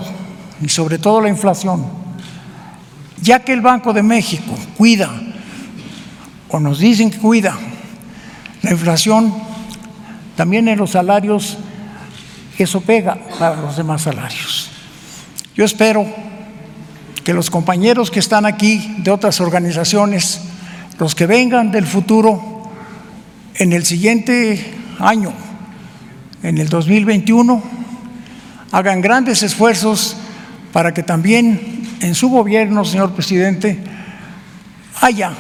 y 0.63 0.69
sobre 0.69 0.99
todo 0.99 1.21
la 1.21 1.29
inflación. 1.29 1.85
Ya 3.21 3.41
que 3.41 3.53
el 3.53 3.61
Banco 3.61 3.93
de 3.93 4.03
México 4.03 4.55
cuida, 4.77 5.11
o 6.49 6.61
nos 6.61 6.79
dicen 6.79 7.11
que 7.11 7.19
cuida, 7.19 7.57
la 8.63 8.71
inflación, 8.71 9.35
también 10.37 10.69
en 10.69 10.79
los 10.79 10.93
salarios, 10.93 11.59
eso 12.63 12.81
pega 12.81 13.19
para 13.39 13.57
los 13.57 13.77
demás 13.77 14.03
salarios. 14.03 14.71
Yo 15.55 15.65
espero 15.65 16.07
que 17.25 17.35
los 17.35 17.51
compañeros 17.51 18.11
que 18.11 18.21
están 18.21 18.47
aquí 18.47 18.97
de 18.99 19.11
otras 19.11 19.41
organizaciones, 19.41 20.41
los 20.99 21.15
que 21.15 21.27
vengan 21.27 21.73
del 21.73 21.87
futuro, 21.87 22.71
en 23.57 23.73
el 23.73 23.85
siguiente 23.85 24.75
año, 24.99 25.33
en 26.43 26.59
el 26.59 26.69
2021, 26.69 27.63
hagan 28.73 29.01
grandes 29.01 29.43
esfuerzos 29.43 30.17
para 30.73 30.93
que 30.93 31.03
también 31.03 31.87
en 32.01 32.15
su 32.15 32.29
gobierno, 32.29 32.85
señor 32.85 33.13
presidente, 33.13 33.79
haya 35.01 35.33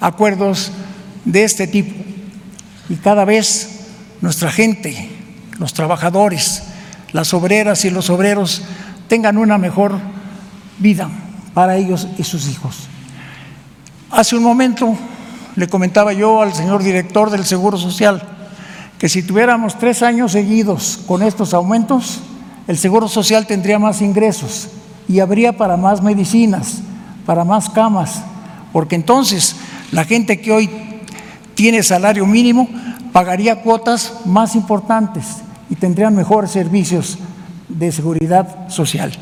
acuerdos 0.00 0.70
de 1.24 1.44
este 1.44 1.66
tipo 1.66 1.94
y 2.88 2.96
cada 2.96 3.24
vez 3.24 3.88
nuestra 4.20 4.50
gente, 4.50 5.10
los 5.58 5.72
trabajadores, 5.72 6.64
las 7.12 7.32
obreras 7.34 7.84
y 7.84 7.90
los 7.90 8.10
obreros 8.10 8.62
tengan 9.08 9.38
una 9.38 9.58
mejor 9.58 9.98
vida 10.78 11.08
para 11.52 11.76
ellos 11.76 12.08
y 12.18 12.24
sus 12.24 12.48
hijos. 12.48 12.88
Hace 14.10 14.36
un 14.36 14.42
momento 14.42 14.96
le 15.56 15.68
comentaba 15.68 16.12
yo 16.12 16.42
al 16.42 16.52
señor 16.52 16.82
director 16.82 17.30
del 17.30 17.44
Seguro 17.44 17.78
Social 17.78 18.22
que 18.98 19.08
si 19.08 19.22
tuviéramos 19.22 19.78
tres 19.78 20.02
años 20.02 20.32
seguidos 20.32 21.00
con 21.06 21.22
estos 21.22 21.52
aumentos, 21.52 22.20
el 22.66 22.78
Seguro 22.78 23.08
Social 23.08 23.46
tendría 23.46 23.78
más 23.78 24.00
ingresos 24.00 24.68
y 25.08 25.20
habría 25.20 25.56
para 25.56 25.76
más 25.76 26.02
medicinas, 26.02 26.78
para 27.26 27.44
más 27.44 27.68
camas, 27.68 28.22
porque 28.72 28.94
entonces 28.94 29.56
la 29.90 30.04
gente 30.04 30.40
que 30.40 30.52
hoy 30.52 30.70
tiene 31.54 31.82
salario 31.82 32.26
mínimo 32.26 32.68
pagaría 33.14 33.62
cuotas 33.62 34.12
más 34.24 34.56
importantes 34.56 35.36
y 35.70 35.76
tendrían 35.76 36.16
mejores 36.16 36.50
servicios 36.50 37.16
de 37.68 37.92
seguridad 37.92 38.68
social. 38.68 39.12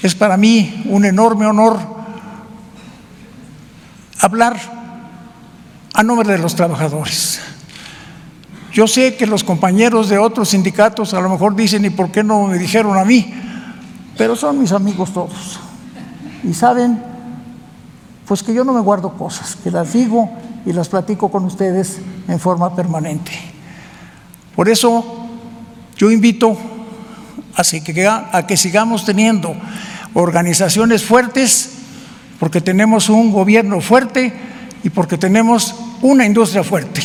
Es 0.00 0.14
para 0.14 0.36
mí 0.36 0.84
un 0.88 1.04
enorme 1.04 1.44
honor 1.44 1.76
hablar 4.20 4.56
a 5.92 6.04
nombre 6.04 6.30
de 6.30 6.38
los 6.38 6.54
trabajadores. 6.54 7.40
Yo 8.72 8.86
sé 8.86 9.16
que 9.16 9.26
los 9.26 9.42
compañeros 9.42 10.08
de 10.08 10.18
otros 10.18 10.50
sindicatos 10.50 11.14
a 11.14 11.20
lo 11.20 11.28
mejor 11.28 11.56
dicen, 11.56 11.84
¿y 11.84 11.90
por 11.90 12.12
qué 12.12 12.22
no 12.22 12.46
me 12.46 12.58
dijeron 12.58 12.96
a 12.96 13.04
mí? 13.04 13.34
Pero 14.16 14.36
son 14.36 14.60
mis 14.60 14.70
amigos 14.70 15.12
todos. 15.12 15.58
Y 16.44 16.54
saben, 16.54 17.02
pues 18.24 18.44
que 18.44 18.54
yo 18.54 18.62
no 18.62 18.72
me 18.72 18.80
guardo 18.80 19.14
cosas, 19.14 19.56
que 19.56 19.72
las 19.72 19.92
digo 19.92 20.30
y 20.66 20.72
las 20.72 20.88
platico 20.88 21.30
con 21.30 21.44
ustedes 21.44 21.98
en 22.28 22.40
forma 22.40 22.74
permanente. 22.74 23.32
Por 24.56 24.68
eso 24.68 25.28
yo 25.96 26.10
invito 26.10 26.56
a 27.56 28.46
que, 28.46 28.56
sigamos 28.56 29.04
teniendo 29.04 29.54
organizaciones 30.14 31.04
fuertes, 31.04 31.70
porque 32.38 32.60
tenemos 32.60 33.08
un 33.08 33.32
gobierno 33.32 33.80
fuerte 33.80 34.32
y 34.82 34.90
porque 34.90 35.18
tenemos 35.18 35.74
una 36.02 36.26
industria 36.26 36.64
fuerte. 36.64 37.02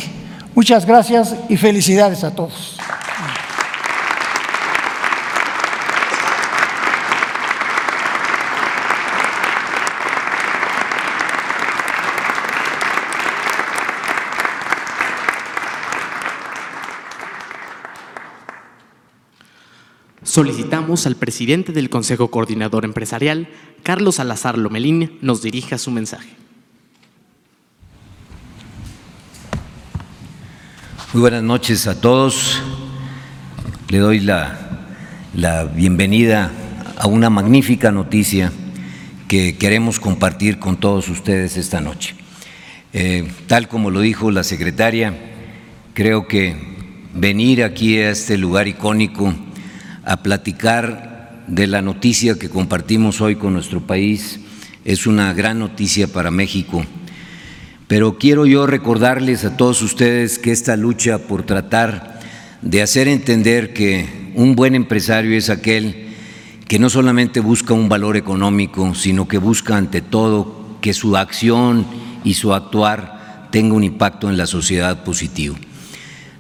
Muchas 0.55 0.85
gracias 0.85 1.35
y 1.49 1.57
felicidades 1.57 2.23
a 2.23 2.31
todos. 2.31 2.77
Solicitamos 20.29 21.07
al 21.07 21.15
presidente 21.15 21.71
del 21.71 21.89
Consejo 21.89 22.29
Coordinador 22.29 22.85
Empresarial, 22.85 23.47
Carlos 23.81 24.17
Salazar 24.17 24.59
Lomelín, 24.59 25.17
nos 25.23 25.41
dirija 25.41 25.79
su 25.79 25.89
mensaje. 25.89 26.29
Muy 31.13 31.21
buenas 31.21 31.41
noches 31.41 31.87
a 31.87 31.99
todos. 31.99 32.61
Le 33.87 33.97
doy 33.97 34.19
la, 34.19 34.85
la 35.33 35.63
bienvenida 35.63 36.51
a 36.99 37.07
una 37.07 37.31
magnífica 37.31 37.91
noticia 37.91 38.51
que 39.27 39.57
queremos 39.57 39.99
compartir 39.99 40.59
con 40.59 40.77
todos 40.77 41.09
ustedes 41.09 41.57
esta 41.57 41.81
noche. 41.81 42.13
Eh, 42.93 43.27
tal 43.47 43.67
como 43.67 43.89
lo 43.89 44.01
dijo 44.01 44.29
la 44.29 44.43
secretaria, 44.43 45.11
creo 45.95 46.27
que 46.27 46.55
venir 47.15 47.63
aquí 47.63 47.97
a 47.97 48.11
este 48.11 48.37
lugar 48.37 48.67
icónico 48.67 49.33
a 50.09 50.23
platicar 50.23 51.43
de 51.47 51.67
la 51.67 51.83
noticia 51.83 52.39
que 52.39 52.49
compartimos 52.49 53.21
hoy 53.21 53.35
con 53.35 53.53
nuestro 53.53 53.81
país 53.81 54.39
es 54.83 55.05
una 55.05 55.33
gran 55.33 55.59
noticia 55.59 56.07
para 56.07 56.31
México 56.31 56.83
pero 57.87 58.17
quiero 58.17 58.47
yo 58.47 58.65
recordarles 58.65 59.45
a 59.45 59.55
todos 59.55 59.83
ustedes 59.83 60.39
que 60.39 60.51
esta 60.51 60.75
lucha 60.75 61.19
por 61.19 61.43
tratar 61.43 62.19
de 62.63 62.81
hacer 62.81 63.07
entender 63.07 63.71
que 63.73 64.31
un 64.35 64.55
buen 64.55 64.73
empresario 64.73 65.37
es 65.37 65.49
aquel 65.49 66.07
que 66.67 66.79
no 66.79 66.89
solamente 66.89 67.39
busca 67.39 67.73
un 67.73 67.89
valor 67.89 68.15
económico, 68.15 68.93
sino 68.93 69.27
que 69.27 69.39
busca 69.39 69.75
ante 69.75 70.01
todo 70.01 70.77
que 70.81 70.93
su 70.93 71.17
acción 71.17 71.85
y 72.23 72.35
su 72.35 72.53
actuar 72.53 73.47
tenga 73.51 73.73
un 73.73 73.83
impacto 73.83 74.29
en 74.29 74.37
la 74.37 74.45
sociedad 74.45 75.03
positivo. 75.03 75.55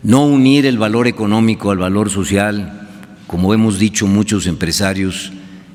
No 0.03 0.25
unir 0.25 0.67
el 0.67 0.77
valor 0.77 1.07
económico 1.07 1.71
al 1.71 1.79
valor 1.79 2.11
social, 2.11 2.78
como 3.29 3.53
hemos 3.53 3.77
dicho 3.77 4.07
muchos 4.07 4.47
empresarios, 4.47 5.31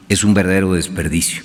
es 0.08 0.24
un 0.24 0.34
verdadero 0.34 0.72
desperdicio. 0.72 1.44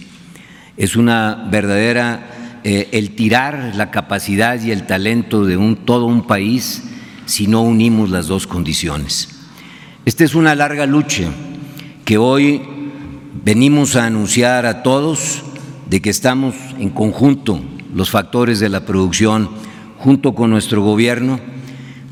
Es 0.76 0.96
una 0.96 1.48
verdadera 1.52 2.60
eh, 2.64 2.90
el 2.94 3.12
tirar 3.12 3.74
la 3.76 3.92
capacidad 3.92 4.60
y 4.60 4.72
el 4.72 4.88
talento 4.88 5.46
de 5.46 5.56
un, 5.56 5.76
todo 5.76 6.08
un 6.08 6.26
país 6.26 6.82
si 7.28 7.46
no 7.46 7.62
unimos 7.62 8.10
las 8.10 8.26
dos 8.26 8.48
condiciones. 8.48 9.30
Esta 10.04 10.24
es 10.24 10.34
una 10.34 10.56
larga 10.56 10.88
lucha 10.88 11.26
que 12.06 12.18
hoy 12.18 12.60
venimos 13.46 13.96
a 13.96 14.08
anunciar 14.08 14.66
a 14.66 14.82
todos 14.82 15.44
de 15.92 16.02
que 16.02 16.10
estamos 16.10 16.56
en 16.80 16.90
conjunto 16.90 17.62
los 17.94 18.10
factores 18.10 18.60
de 18.60 18.70
la 18.70 18.84
producción 18.84 19.52
junto 20.00 20.34
con 20.34 20.50
nuestro 20.50 20.82
gobierno 20.82 21.40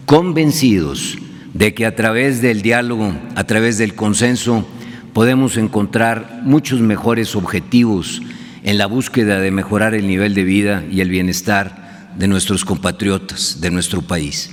convencidos 0.05 1.17
de 1.53 1.73
que 1.73 1.85
a 1.85 1.95
través 1.95 2.41
del 2.41 2.61
diálogo, 2.61 3.13
a 3.35 3.43
través 3.45 3.77
del 3.77 3.95
consenso, 3.95 4.67
podemos 5.13 5.57
encontrar 5.57 6.41
muchos 6.43 6.79
mejores 6.81 7.35
objetivos 7.35 8.21
en 8.63 8.77
la 8.77 8.85
búsqueda 8.85 9.39
de 9.39 9.51
mejorar 9.51 9.95
el 9.95 10.07
nivel 10.07 10.33
de 10.33 10.43
vida 10.43 10.83
y 10.91 11.01
el 11.01 11.09
bienestar 11.09 12.11
de 12.17 12.27
nuestros 12.27 12.65
compatriotas, 12.65 13.61
de 13.61 13.71
nuestro 13.71 14.01
país. 14.01 14.51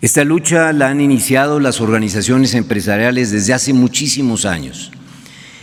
Esta 0.00 0.24
lucha 0.24 0.72
la 0.72 0.88
han 0.88 1.00
iniciado 1.00 1.60
las 1.60 1.80
organizaciones 1.80 2.54
empresariales 2.54 3.30
desde 3.30 3.52
hace 3.52 3.74
muchísimos 3.74 4.46
años 4.46 4.90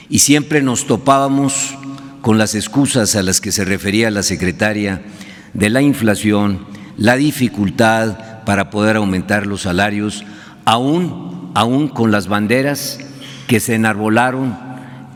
y 0.09 0.19
siempre 0.19 0.61
nos 0.61 0.85
topábamos 0.85 1.75
con 2.21 2.37
las 2.37 2.55
excusas 2.55 3.15
a 3.15 3.23
las 3.23 3.41
que 3.41 3.51
se 3.51 3.65
refería 3.65 4.11
la 4.11 4.21
secretaria 4.21 5.01
de 5.53 5.69
la 5.69 5.81
inflación, 5.81 6.65
la 6.97 7.15
dificultad 7.15 8.19
para 8.47 8.69
poder 8.69 8.95
aumentar 8.95 9.45
los 9.45 9.63
salarios, 9.63 10.23
aún, 10.63 11.51
aún 11.53 11.89
con 11.89 12.11
las 12.11 12.29
banderas 12.29 12.97
que 13.45 13.59
se 13.59 13.75
enarbolaron 13.75 14.57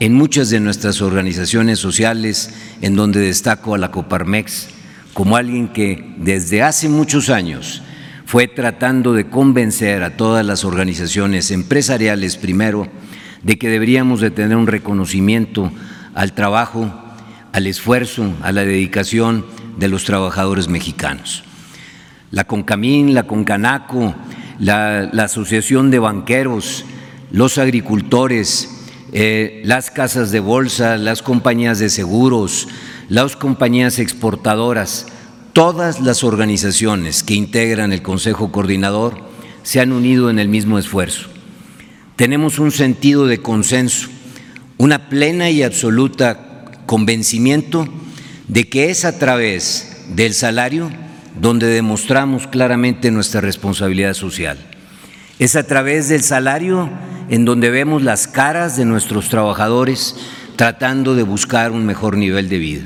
en 0.01 0.13
muchas 0.13 0.49
de 0.49 0.59
nuestras 0.59 1.01
organizaciones 1.01 1.79
sociales, 1.79 2.53
en 2.81 2.97
donde 2.97 3.21
destaco 3.21 3.73
a 3.73 3.77
la 3.77 3.89
Coparmex 3.89 4.67
como 5.13 5.37
alguien 5.37 5.69
que 5.69 6.13
desde 6.17 6.61
hace 6.61 6.89
muchos 6.89 7.29
años 7.29 7.81
fue 8.25 8.49
tratando 8.49 9.13
de 9.13 9.29
convencer 9.29 10.03
a 10.03 10.17
todas 10.17 10.45
las 10.45 10.65
organizaciones 10.65 11.51
empresariales 11.51 12.35
primero 12.35 12.89
de 13.43 13.57
que 13.57 13.69
deberíamos 13.69 14.19
de 14.19 14.31
tener 14.31 14.57
un 14.57 14.67
reconocimiento 14.67 15.71
al 16.15 16.33
trabajo, 16.33 16.93
al 17.53 17.65
esfuerzo, 17.65 18.33
a 18.41 18.51
la 18.51 18.65
dedicación 18.65 19.45
de 19.77 19.87
los 19.87 20.03
trabajadores 20.03 20.67
mexicanos. 20.67 21.45
La 22.31 22.45
Concamín, 22.45 23.13
la 23.13 23.23
Concanaco, 23.23 24.15
la, 24.59 25.09
Asociación 25.23 25.91
de 25.91 25.99
Banqueros, 25.99 26.85
los 27.31 27.57
agricultores, 27.57 28.69
eh, 29.11 29.61
las 29.65 29.91
casas 29.91 30.31
de 30.31 30.39
bolsa, 30.39 30.97
las 30.97 31.21
compañías 31.21 31.79
de 31.79 31.89
seguros, 31.89 32.67
las 33.09 33.35
compañías 33.35 33.99
exportadoras, 33.99 35.07
todas 35.53 35.99
las 35.99 36.23
organizaciones 36.23 37.23
que 37.23 37.33
integran 37.33 37.91
el 37.91 38.01
Consejo 38.01 38.51
Coordinador 38.51 39.17
se 39.63 39.81
han 39.81 39.91
unido 39.91 40.29
en 40.29 40.39
el 40.39 40.47
mismo 40.47 40.79
esfuerzo. 40.79 41.29
Tenemos 42.15 42.59
un 42.59 42.71
sentido 42.71 43.27
de 43.27 43.41
consenso, 43.41 44.07
una 44.77 45.09
plena 45.09 45.49
y 45.49 45.63
absoluta 45.63 46.71
convencimiento 46.85 47.87
de 48.47 48.69
que 48.69 48.89
es 48.89 49.05
a 49.05 49.17
través 49.17 50.05
del 50.15 50.33
salario 50.33 50.91
donde 51.41 51.65
demostramos 51.65 52.45
claramente 52.45 53.09
nuestra 53.09 53.41
responsabilidad 53.41 54.13
social. 54.13 54.59
Es 55.39 55.55
a 55.55 55.63
través 55.63 56.07
del 56.07 56.21
salario 56.21 56.87
en 57.29 57.45
donde 57.45 57.71
vemos 57.71 58.03
las 58.03 58.27
caras 58.27 58.77
de 58.77 58.85
nuestros 58.85 59.27
trabajadores 59.29 60.15
tratando 60.55 61.15
de 61.15 61.23
buscar 61.23 61.71
un 61.71 61.83
mejor 61.83 62.15
nivel 62.15 62.47
de 62.47 62.59
vida. 62.59 62.83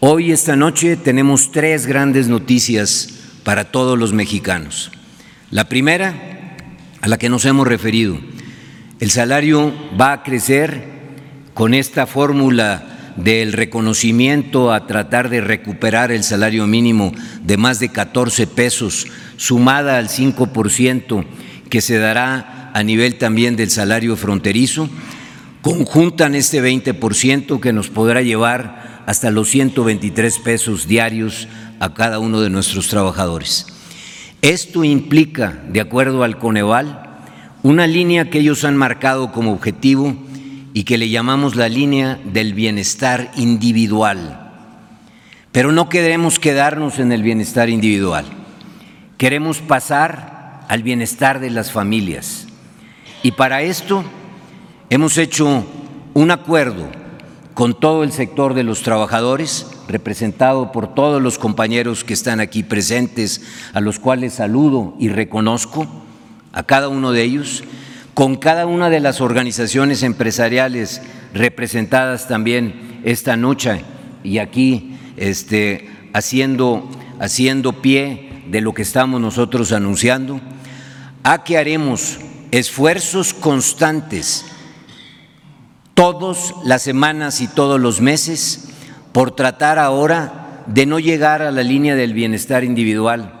Hoy, 0.00 0.30
esta 0.30 0.56
noche, 0.56 0.96
tenemos 0.96 1.50
tres 1.50 1.86
grandes 1.86 2.28
noticias 2.28 3.14
para 3.44 3.64
todos 3.64 3.98
los 3.98 4.12
mexicanos. 4.12 4.90
La 5.50 5.70
primera, 5.70 6.12
a 7.00 7.08
la 7.08 7.16
que 7.16 7.30
nos 7.30 7.46
hemos 7.46 7.66
referido, 7.66 8.18
el 9.00 9.10
salario 9.10 9.72
va 9.98 10.12
a 10.12 10.22
crecer 10.22 10.84
con 11.54 11.72
esta 11.72 12.06
fórmula 12.06 12.97
del 13.22 13.52
reconocimiento 13.52 14.72
a 14.72 14.86
tratar 14.86 15.28
de 15.28 15.40
recuperar 15.40 16.12
el 16.12 16.22
salario 16.22 16.66
mínimo 16.66 17.12
de 17.42 17.56
más 17.56 17.80
de 17.80 17.88
14 17.88 18.46
pesos, 18.46 19.06
sumada 19.36 19.98
al 19.98 20.08
5% 20.08 21.24
que 21.68 21.80
se 21.80 21.98
dará 21.98 22.70
a 22.74 22.82
nivel 22.82 23.16
también 23.16 23.56
del 23.56 23.70
salario 23.70 24.16
fronterizo, 24.16 24.88
conjuntan 25.62 26.34
este 26.34 26.62
20% 26.62 27.60
que 27.60 27.72
nos 27.72 27.88
podrá 27.88 28.22
llevar 28.22 29.02
hasta 29.06 29.30
los 29.30 29.48
123 29.48 30.38
pesos 30.38 30.86
diarios 30.86 31.48
a 31.80 31.94
cada 31.94 32.18
uno 32.18 32.40
de 32.40 32.50
nuestros 32.50 32.88
trabajadores. 32.88 33.66
Esto 34.42 34.84
implica, 34.84 35.58
de 35.68 35.80
acuerdo 35.80 36.22
al 36.22 36.38
Coneval, 36.38 37.06
una 37.62 37.86
línea 37.86 38.30
que 38.30 38.38
ellos 38.38 38.64
han 38.64 38.76
marcado 38.76 39.32
como 39.32 39.52
objetivo 39.52 40.16
y 40.74 40.84
que 40.84 40.98
le 40.98 41.08
llamamos 41.08 41.56
la 41.56 41.68
línea 41.68 42.18
del 42.24 42.54
bienestar 42.54 43.30
individual. 43.36 44.52
Pero 45.52 45.72
no 45.72 45.88
queremos 45.88 46.38
quedarnos 46.38 46.98
en 46.98 47.12
el 47.12 47.22
bienestar 47.22 47.68
individual, 47.68 48.26
queremos 49.16 49.60
pasar 49.60 50.66
al 50.68 50.82
bienestar 50.82 51.40
de 51.40 51.50
las 51.50 51.72
familias 51.72 52.46
y 53.22 53.32
para 53.32 53.62
esto 53.62 54.04
hemos 54.90 55.18
hecho 55.18 55.64
un 56.14 56.30
acuerdo 56.30 56.86
con 57.54 57.74
todo 57.74 58.04
el 58.04 58.12
sector 58.12 58.54
de 58.54 58.62
los 58.62 58.82
trabajadores, 58.82 59.66
representado 59.88 60.70
por 60.70 60.94
todos 60.94 61.20
los 61.20 61.38
compañeros 61.38 62.04
que 62.04 62.14
están 62.14 62.38
aquí 62.38 62.62
presentes, 62.62 63.42
a 63.72 63.80
los 63.80 63.98
cuales 63.98 64.34
saludo 64.34 64.94
y 65.00 65.08
reconozco 65.08 65.88
a 66.52 66.62
cada 66.62 66.88
uno 66.88 67.10
de 67.10 67.24
ellos, 67.24 67.64
con 68.18 68.34
cada 68.34 68.66
una 68.66 68.90
de 68.90 68.98
las 68.98 69.20
organizaciones 69.20 70.02
empresariales 70.02 71.02
representadas 71.34 72.26
también 72.26 72.98
esta 73.04 73.36
noche 73.36 73.84
y 74.24 74.38
aquí 74.38 74.96
este, 75.16 75.88
haciendo, 76.12 76.90
haciendo 77.20 77.80
pie 77.80 78.42
de 78.50 78.60
lo 78.60 78.74
que 78.74 78.82
estamos 78.82 79.20
nosotros 79.20 79.70
anunciando, 79.70 80.40
a 81.22 81.44
que 81.44 81.58
haremos 81.58 82.18
esfuerzos 82.50 83.34
constantes 83.34 84.46
todas 85.94 86.54
las 86.64 86.82
semanas 86.82 87.40
y 87.40 87.46
todos 87.46 87.80
los 87.80 88.00
meses 88.00 88.70
por 89.12 89.30
tratar 89.30 89.78
ahora 89.78 90.64
de 90.66 90.86
no 90.86 90.98
llegar 90.98 91.40
a 91.40 91.52
la 91.52 91.62
línea 91.62 91.94
del 91.94 92.14
bienestar 92.14 92.64
individual, 92.64 93.32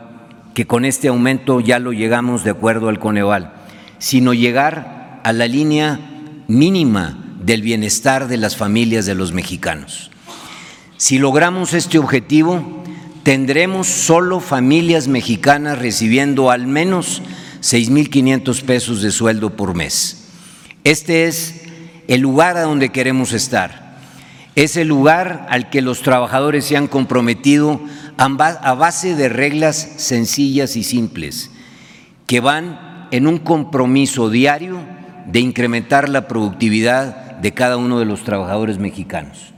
que 0.54 0.68
con 0.68 0.84
este 0.84 1.08
aumento 1.08 1.58
ya 1.58 1.80
lo 1.80 1.92
llegamos 1.92 2.44
de 2.44 2.50
acuerdo 2.50 2.88
al 2.88 3.00
Coneval, 3.00 3.57
sino 3.98 4.34
llegar 4.34 5.20
a 5.24 5.32
la 5.32 5.46
línea 5.46 6.00
mínima 6.46 7.18
del 7.42 7.62
bienestar 7.62 8.28
de 8.28 8.36
las 8.36 8.56
familias 8.56 9.06
de 9.06 9.14
los 9.14 9.32
mexicanos. 9.32 10.10
Si 10.96 11.18
logramos 11.18 11.74
este 11.74 11.98
objetivo, 11.98 12.82
tendremos 13.22 13.86
solo 13.86 14.40
familias 14.40 15.08
mexicanas 15.08 15.78
recibiendo 15.78 16.50
al 16.50 16.66
menos 16.66 17.22
6.500 17.60 18.62
pesos 18.62 19.02
de 19.02 19.10
sueldo 19.10 19.56
por 19.56 19.74
mes. 19.74 20.24
Este 20.84 21.26
es 21.26 21.62
el 22.08 22.20
lugar 22.20 22.56
a 22.56 22.62
donde 22.62 22.90
queremos 22.90 23.32
estar. 23.32 23.98
Es 24.54 24.76
el 24.76 24.88
lugar 24.88 25.46
al 25.50 25.70
que 25.70 25.82
los 25.82 26.02
trabajadores 26.02 26.64
se 26.64 26.76
han 26.76 26.88
comprometido 26.88 27.80
a 28.16 28.74
base 28.74 29.14
de 29.14 29.28
reglas 29.28 29.88
sencillas 29.98 30.74
y 30.74 30.82
simples, 30.82 31.50
que 32.26 32.40
van 32.40 32.87
en 33.10 33.26
un 33.26 33.38
compromiso 33.38 34.30
diario 34.30 34.80
de 35.26 35.40
incrementar 35.40 36.08
la 36.08 36.28
productividad 36.28 37.38
de 37.38 37.52
cada 37.54 37.76
uno 37.76 37.98
de 37.98 38.04
los 38.04 38.24
trabajadores 38.24 38.78
mexicanos. 38.78 39.52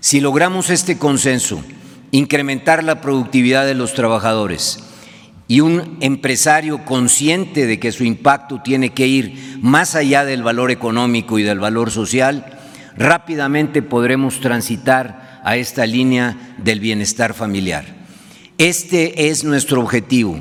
Si 0.00 0.20
logramos 0.20 0.70
este 0.70 0.98
consenso, 0.98 1.62
incrementar 2.10 2.84
la 2.84 3.00
productividad 3.00 3.66
de 3.66 3.74
los 3.74 3.94
trabajadores, 3.94 4.86
y 5.48 5.60
un 5.60 5.96
empresario 6.00 6.84
consciente 6.84 7.66
de 7.66 7.78
que 7.78 7.92
su 7.92 8.04
impacto 8.04 8.60
tiene 8.62 8.90
que 8.90 9.06
ir 9.06 9.58
más 9.60 9.94
allá 9.94 10.24
del 10.24 10.42
valor 10.42 10.70
económico 10.70 11.38
y 11.38 11.44
del 11.44 11.60
valor 11.60 11.90
social, 11.90 12.58
rápidamente 12.96 13.82
podremos 13.82 14.40
transitar 14.40 15.40
a 15.44 15.56
esta 15.56 15.86
línea 15.86 16.54
del 16.58 16.80
bienestar 16.80 17.32
familiar. 17.32 17.84
Este 18.58 19.28
es 19.28 19.44
nuestro 19.44 19.80
objetivo, 19.80 20.40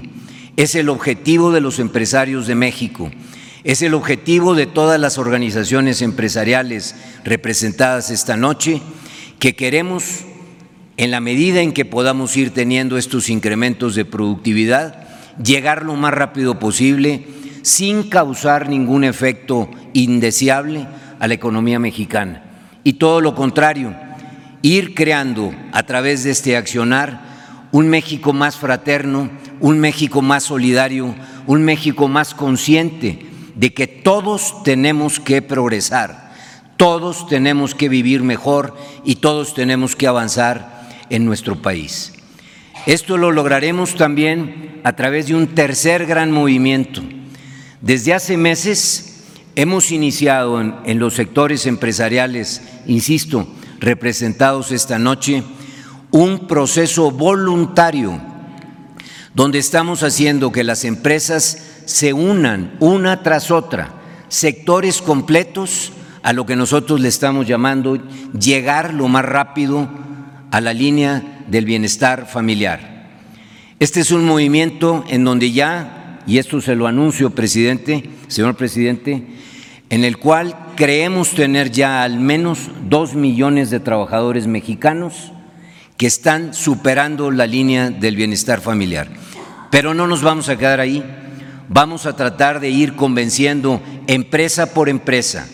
es 0.57 0.75
el 0.75 0.89
objetivo 0.89 1.51
de 1.51 1.61
los 1.61 1.79
empresarios 1.79 2.47
de 2.47 2.55
México, 2.55 3.11
es 3.63 3.81
el 3.81 3.93
objetivo 3.93 4.55
de 4.55 4.67
todas 4.67 4.99
las 4.99 5.17
organizaciones 5.17 6.01
empresariales 6.01 6.95
representadas 7.23 8.11
esta 8.11 8.37
noche, 8.37 8.81
que 9.39 9.55
queremos 9.55 10.21
en 10.97 11.11
la 11.11 11.19
medida 11.19 11.61
en 11.61 11.73
que 11.73 11.83
podamos 11.83 12.37
ir 12.37 12.51
teniendo 12.51 12.97
estos 12.97 13.29
incrementos 13.29 13.95
de 13.95 14.05
productividad, 14.05 15.07
llegar 15.43 15.83
lo 15.83 15.95
más 15.95 16.13
rápido 16.13 16.59
posible 16.59 17.25
sin 17.63 18.09
causar 18.09 18.69
ningún 18.69 19.03
efecto 19.03 19.69
indeseable 19.93 20.87
a 21.19 21.27
la 21.27 21.33
economía 21.33 21.79
mexicana. 21.79 22.43
Y 22.83 22.93
todo 22.93 23.19
lo 23.19 23.35
contrario, 23.35 23.95
ir 24.61 24.93
creando 24.93 25.53
a 25.73 25.83
través 25.83 26.23
de 26.23 26.31
este 26.31 26.55
accionar 26.55 27.67
un 27.71 27.89
México 27.89 28.31
más 28.31 28.55
fraterno, 28.55 29.29
un 29.59 29.79
México 29.79 30.21
más 30.21 30.43
solidario, 30.43 31.15
un 31.47 31.63
México 31.63 32.07
más 32.07 32.33
consciente 32.33 33.25
de 33.55 33.73
que 33.73 33.87
todos 33.87 34.63
tenemos 34.63 35.19
que 35.19 35.41
progresar, 35.41 36.33
todos 36.77 37.27
tenemos 37.27 37.73
que 37.73 37.89
vivir 37.89 38.21
mejor 38.21 38.75
y 39.03 39.15
todos 39.15 39.53
tenemos 39.53 39.95
que 39.95 40.07
avanzar 40.07 40.89
en 41.09 41.25
nuestro 41.25 41.61
país. 41.61 42.13
Esto 42.85 43.17
lo 43.17 43.31
lograremos 43.31 43.95
también 43.95 44.81
a 44.83 44.93
través 44.93 45.27
de 45.27 45.35
un 45.35 45.47
tercer 45.47 46.05
gran 46.05 46.31
movimiento. 46.31 47.01
Desde 47.81 48.13
hace 48.13 48.37
meses 48.37 49.23
hemos 49.55 49.91
iniciado 49.91 50.61
en, 50.61 50.99
los 50.99 51.15
sectores 51.15 51.65
empresariales, 51.65 52.61
insisto, 52.85 53.47
representados 53.79 54.71
esta 54.71 54.99
noche, 54.99 55.43
un 56.11 56.47
proceso 56.47 57.09
voluntario 57.11 58.34
donde 59.35 59.59
estamos 59.59 60.01
haciendo 60.01 60.51
que 60.51 60.63
las 60.63 60.85
empresas 60.85 61.81
se 61.85 62.13
unan 62.13 62.75
una 62.79 63.21
tras 63.21 63.51
otra, 63.51 63.93
sectores 64.29 65.01
completos 65.01 65.91
a 66.23 66.33
lo 66.33 66.45
que 66.45 66.55
nosotros 66.55 67.01
le 67.01 67.09
estamos 67.09 67.45
llamando 67.45 67.97
llegar 68.31 68.93
lo 68.93 69.07
más 69.09 69.25
rápido 69.25 69.87
a 70.51 70.61
la 70.61 70.73
línea 70.73 71.43
del 71.47 71.65
bienestar 71.65 72.27
familiar. 72.27 72.95
Este 73.77 73.99
es 73.99 74.11
un 74.11 74.25
movimiento 74.25 75.03
en 75.09 75.25
donde 75.25 75.51
ya, 75.51 76.21
y 76.25 76.37
esto 76.37 76.61
se 76.61 76.75
lo 76.75 76.87
anuncio, 76.87 77.31
presidente, 77.31 78.09
señor 78.27 78.55
presidente, 78.55 79.27
en 79.89 80.05
el 80.05 80.17
cual 80.17 80.55
creemos 80.75 81.31
tener 81.31 81.71
ya 81.71 82.03
al 82.03 82.19
menos 82.19 82.69
dos 82.89 83.15
millones 83.15 83.69
de 83.69 83.81
trabajadores 83.81 84.47
mexicanos 84.47 85.33
que 85.97 86.07
están 86.07 86.53
superando 86.53 87.31
la 87.31 87.47
línea 87.47 87.89
del 87.89 88.15
bienestar 88.15 88.61
familiar. 88.61 89.09
Pero 89.69 89.93
no 89.93 90.07
nos 90.07 90.21
vamos 90.21 90.49
a 90.49 90.57
quedar 90.57 90.79
ahí, 90.79 91.03
vamos 91.69 92.05
a 92.05 92.15
tratar 92.15 92.59
de 92.59 92.69
ir 92.69 92.95
convenciendo 92.95 93.81
empresa 94.07 94.73
por 94.73 94.89
empresa, 94.89 95.47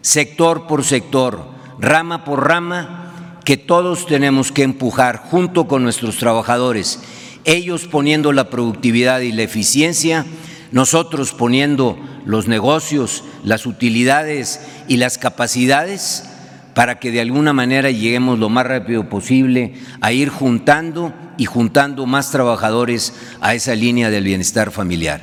sector 0.00 0.66
por 0.66 0.84
sector, 0.84 1.50
rama 1.78 2.24
por 2.24 2.46
rama, 2.46 3.40
que 3.44 3.56
todos 3.56 4.06
tenemos 4.06 4.52
que 4.52 4.62
empujar 4.62 5.16
junto 5.18 5.66
con 5.66 5.82
nuestros 5.82 6.18
trabajadores, 6.18 7.00
ellos 7.44 7.86
poniendo 7.86 8.32
la 8.32 8.50
productividad 8.50 9.20
y 9.20 9.32
la 9.32 9.42
eficiencia, 9.42 10.24
nosotros 10.72 11.32
poniendo 11.32 11.98
los 12.24 12.46
negocios, 12.46 13.24
las 13.44 13.66
utilidades 13.66 14.60
y 14.86 14.98
las 14.98 15.18
capacidades 15.18 16.29
para 16.74 16.98
que 16.98 17.10
de 17.10 17.20
alguna 17.20 17.52
manera 17.52 17.90
lleguemos 17.90 18.38
lo 18.38 18.48
más 18.48 18.66
rápido 18.66 19.08
posible 19.08 19.74
a 20.00 20.12
ir 20.12 20.28
juntando 20.28 21.12
y 21.36 21.46
juntando 21.46 22.06
más 22.06 22.30
trabajadores 22.30 23.14
a 23.40 23.54
esa 23.54 23.74
línea 23.74 24.10
del 24.10 24.24
bienestar 24.24 24.70
familiar. 24.70 25.20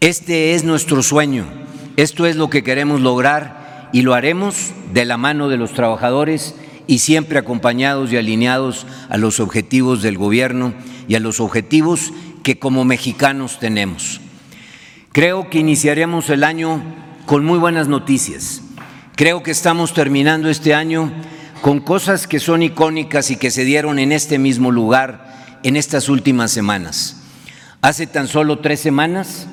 Este 0.00 0.54
es 0.54 0.64
nuestro 0.64 1.02
sueño, 1.02 1.46
esto 1.96 2.26
es 2.26 2.36
lo 2.36 2.50
que 2.50 2.62
queremos 2.62 3.00
lograr 3.00 3.88
y 3.92 4.02
lo 4.02 4.14
haremos 4.14 4.72
de 4.92 5.04
la 5.04 5.16
mano 5.16 5.48
de 5.48 5.56
los 5.56 5.72
trabajadores 5.72 6.54
y 6.86 6.98
siempre 6.98 7.38
acompañados 7.38 8.12
y 8.12 8.16
alineados 8.16 8.86
a 9.08 9.16
los 9.16 9.40
objetivos 9.40 10.02
del 10.02 10.18
gobierno 10.18 10.74
y 11.06 11.14
a 11.14 11.20
los 11.20 11.40
objetivos 11.40 12.12
que 12.42 12.58
como 12.58 12.84
mexicanos 12.84 13.58
tenemos. 13.58 14.20
Creo 15.12 15.50
que 15.50 15.58
iniciaremos 15.58 16.30
el 16.30 16.44
año 16.44 16.82
con 17.26 17.44
muy 17.44 17.58
buenas 17.58 17.88
noticias. 17.88 18.62
Creo 19.20 19.42
que 19.42 19.50
estamos 19.50 19.92
terminando 19.92 20.48
este 20.48 20.72
año 20.72 21.12
con 21.60 21.80
cosas 21.80 22.26
que 22.26 22.40
son 22.40 22.62
icónicas 22.62 23.30
y 23.30 23.36
que 23.36 23.50
se 23.50 23.66
dieron 23.66 23.98
en 23.98 24.12
este 24.12 24.38
mismo 24.38 24.70
lugar 24.70 25.58
en 25.62 25.76
estas 25.76 26.08
últimas 26.08 26.50
semanas. 26.50 27.20
Hace 27.82 28.06
tan 28.06 28.28
solo 28.28 28.60
tres 28.60 28.80
semanas 28.80 29.46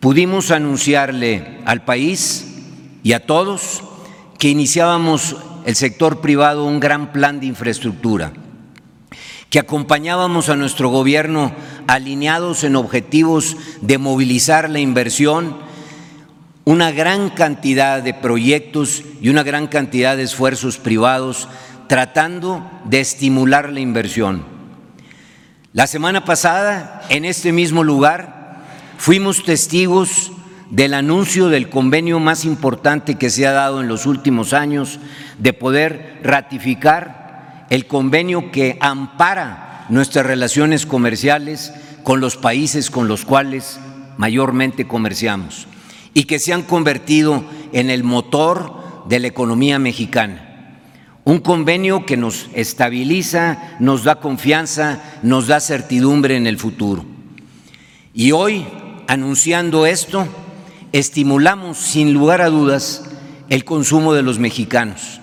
pudimos 0.00 0.50
anunciarle 0.50 1.58
al 1.66 1.84
país 1.84 2.46
y 3.02 3.12
a 3.12 3.26
todos 3.26 3.84
que 4.38 4.48
iniciábamos 4.48 5.36
el 5.66 5.76
sector 5.76 6.22
privado 6.22 6.64
un 6.64 6.80
gran 6.80 7.12
plan 7.12 7.40
de 7.40 7.46
infraestructura, 7.48 8.32
que 9.50 9.58
acompañábamos 9.58 10.48
a 10.48 10.56
nuestro 10.56 10.88
gobierno 10.88 11.52
alineados 11.86 12.64
en 12.64 12.76
objetivos 12.76 13.58
de 13.82 13.98
movilizar 13.98 14.70
la 14.70 14.80
inversión 14.80 15.67
una 16.68 16.92
gran 16.92 17.30
cantidad 17.30 18.02
de 18.02 18.12
proyectos 18.12 19.02
y 19.22 19.30
una 19.30 19.42
gran 19.42 19.68
cantidad 19.68 20.18
de 20.18 20.24
esfuerzos 20.24 20.76
privados 20.76 21.48
tratando 21.86 22.62
de 22.84 23.00
estimular 23.00 23.72
la 23.72 23.80
inversión. 23.80 24.44
La 25.72 25.86
semana 25.86 26.26
pasada, 26.26 27.00
en 27.08 27.24
este 27.24 27.52
mismo 27.52 27.84
lugar, 27.84 28.66
fuimos 28.98 29.44
testigos 29.44 30.30
del 30.68 30.92
anuncio 30.92 31.48
del 31.48 31.70
convenio 31.70 32.20
más 32.20 32.44
importante 32.44 33.14
que 33.14 33.30
se 33.30 33.46
ha 33.46 33.52
dado 33.52 33.80
en 33.80 33.88
los 33.88 34.04
últimos 34.04 34.52
años 34.52 35.00
de 35.38 35.54
poder 35.54 36.20
ratificar 36.22 37.64
el 37.70 37.86
convenio 37.86 38.50
que 38.52 38.76
ampara 38.82 39.86
nuestras 39.88 40.26
relaciones 40.26 40.84
comerciales 40.84 41.72
con 42.02 42.20
los 42.20 42.36
países 42.36 42.90
con 42.90 43.08
los 43.08 43.24
cuales 43.24 43.80
mayormente 44.18 44.86
comerciamos 44.86 45.66
y 46.18 46.24
que 46.24 46.40
se 46.40 46.52
han 46.52 46.64
convertido 46.64 47.44
en 47.72 47.90
el 47.90 48.02
motor 48.02 49.04
de 49.08 49.20
la 49.20 49.28
economía 49.28 49.78
mexicana. 49.78 50.80
Un 51.22 51.38
convenio 51.38 52.06
que 52.06 52.16
nos 52.16 52.48
estabiliza, 52.54 53.76
nos 53.78 54.02
da 54.02 54.16
confianza, 54.16 55.00
nos 55.22 55.46
da 55.46 55.60
certidumbre 55.60 56.34
en 56.34 56.48
el 56.48 56.58
futuro. 56.58 57.04
Y 58.12 58.32
hoy, 58.32 58.66
anunciando 59.06 59.86
esto, 59.86 60.26
estimulamos 60.90 61.78
sin 61.78 62.12
lugar 62.12 62.42
a 62.42 62.50
dudas 62.50 63.04
el 63.48 63.64
consumo 63.64 64.12
de 64.12 64.24
los 64.24 64.40
mexicanos, 64.40 65.20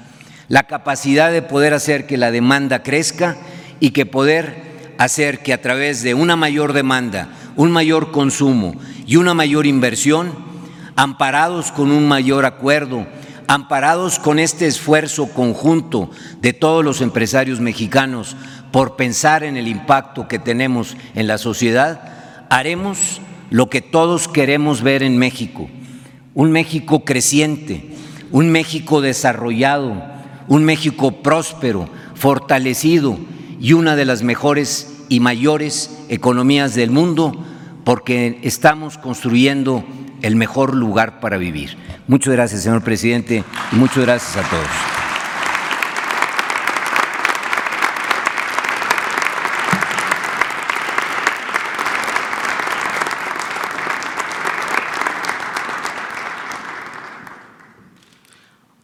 la 0.47 0.63
capacidad 0.63 1.29
de 1.29 1.41
poder 1.41 1.73
hacer 1.73 2.07
que 2.07 2.15
la 2.15 2.31
demanda 2.31 2.83
crezca 2.83 3.35
y 3.81 3.89
que 3.89 4.05
poder 4.05 4.95
hacer 4.97 5.43
que 5.43 5.51
a 5.51 5.61
través 5.61 6.03
de 6.03 6.13
una 6.13 6.37
mayor 6.37 6.71
demanda, 6.71 7.27
un 7.57 7.69
mayor 7.69 8.11
consumo 8.13 8.75
y 9.05 9.17
una 9.17 9.33
mayor 9.33 9.65
inversión, 9.65 10.54
amparados 10.95 11.71
con 11.71 11.91
un 11.91 12.07
mayor 12.07 12.45
acuerdo, 12.45 13.05
amparados 13.47 14.19
con 14.19 14.39
este 14.39 14.65
esfuerzo 14.65 15.27
conjunto 15.27 16.09
de 16.41 16.53
todos 16.53 16.83
los 16.83 17.01
empresarios 17.01 17.59
mexicanos 17.59 18.35
por 18.71 18.95
pensar 18.95 19.43
en 19.43 19.57
el 19.57 19.67
impacto 19.67 20.27
que 20.27 20.39
tenemos 20.39 20.97
en 21.13 21.27
la 21.27 21.37
sociedad, 21.37 22.47
haremos 22.49 23.21
lo 23.49 23.69
que 23.69 23.81
todos 23.81 24.27
queremos 24.27 24.81
ver 24.81 25.03
en 25.03 25.17
México, 25.17 25.69
un 26.33 26.51
México 26.51 27.05
creciente, 27.05 27.91
un 28.31 28.49
México 28.49 29.01
desarrollado, 29.01 30.03
un 30.47 30.63
México 30.63 31.21
próspero, 31.21 31.87
fortalecido 32.15 33.17
y 33.59 33.73
una 33.73 33.95
de 33.95 34.05
las 34.05 34.23
mejores 34.23 35.03
y 35.09 35.19
mayores 35.19 35.97
economías 36.09 36.75
del 36.75 36.91
mundo, 36.91 37.43
porque 37.83 38.39
estamos 38.41 38.97
construyendo 38.97 39.85
el 40.21 40.35
mejor 40.35 40.75
lugar 40.75 41.19
para 41.19 41.37
vivir. 41.37 41.77
Muchas 42.07 42.33
gracias, 42.33 42.63
señor 42.63 42.83
presidente, 42.83 43.43
y 43.71 43.75
muchas 43.75 44.05
gracias 44.05 44.37
a 44.37 44.49
todos. 44.49 44.95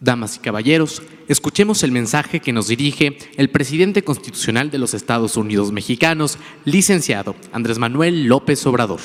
Damas 0.04 0.36
y 0.36 0.40
caballeros, 0.40 1.04
escuchemos 1.28 1.84
el 1.84 1.92
mensaje 1.92 2.40
que 2.40 2.52
nos 2.52 2.68
dirige 2.68 3.20
el 3.38 3.52
presidente 3.52 4.04
constitucional 4.04 4.72
de 4.72 4.80
los 4.80 4.96
Estados 4.96 5.38
Unidos 5.38 5.72
mexicanos, 5.72 6.40
licenciado 6.66 7.36
Andrés 7.54 7.78
Manuel 7.78 8.26
López 8.26 8.66
Obrador. 8.66 9.00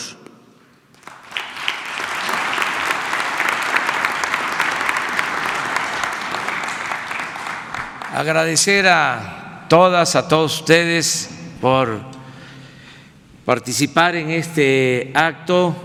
Agradecer 8.16 8.86
a 8.88 9.66
todas, 9.68 10.16
a 10.16 10.26
todos 10.26 10.60
ustedes 10.60 11.28
por 11.60 12.00
participar 13.44 14.16
en 14.16 14.30
este 14.30 15.10
acto 15.12 15.76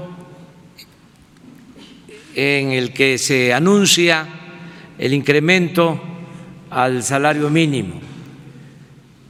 en 2.33 2.71
el 2.71 2.93
que 2.93 3.17
se 3.17 3.53
anuncia 3.53 4.25
el 4.97 5.13
incremento 5.13 6.01
al 6.69 7.03
salario 7.03 7.49
mínimo. 7.49 7.99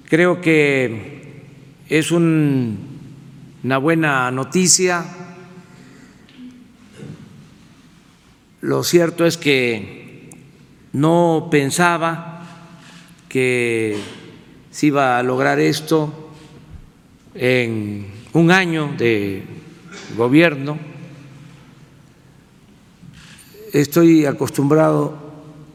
Creo 0.08 0.40
que 0.40 1.42
es 1.90 2.12
una 2.12 3.78
buena 3.80 4.30
noticia. 4.30 5.04
Lo 8.62 8.84
cierto 8.84 9.25
es 9.25 9.38
que 9.38 10.30
no 10.94 11.48
pensaba 11.50 12.31
que 13.32 13.96
se 14.71 14.88
iba 14.88 15.17
a 15.17 15.23
lograr 15.23 15.58
esto 15.58 16.34
en 17.34 18.08
un 18.34 18.52
año 18.52 18.94
de 18.98 19.44
gobierno. 20.17 20.77
Estoy 23.71 24.25
acostumbrado 24.25 25.17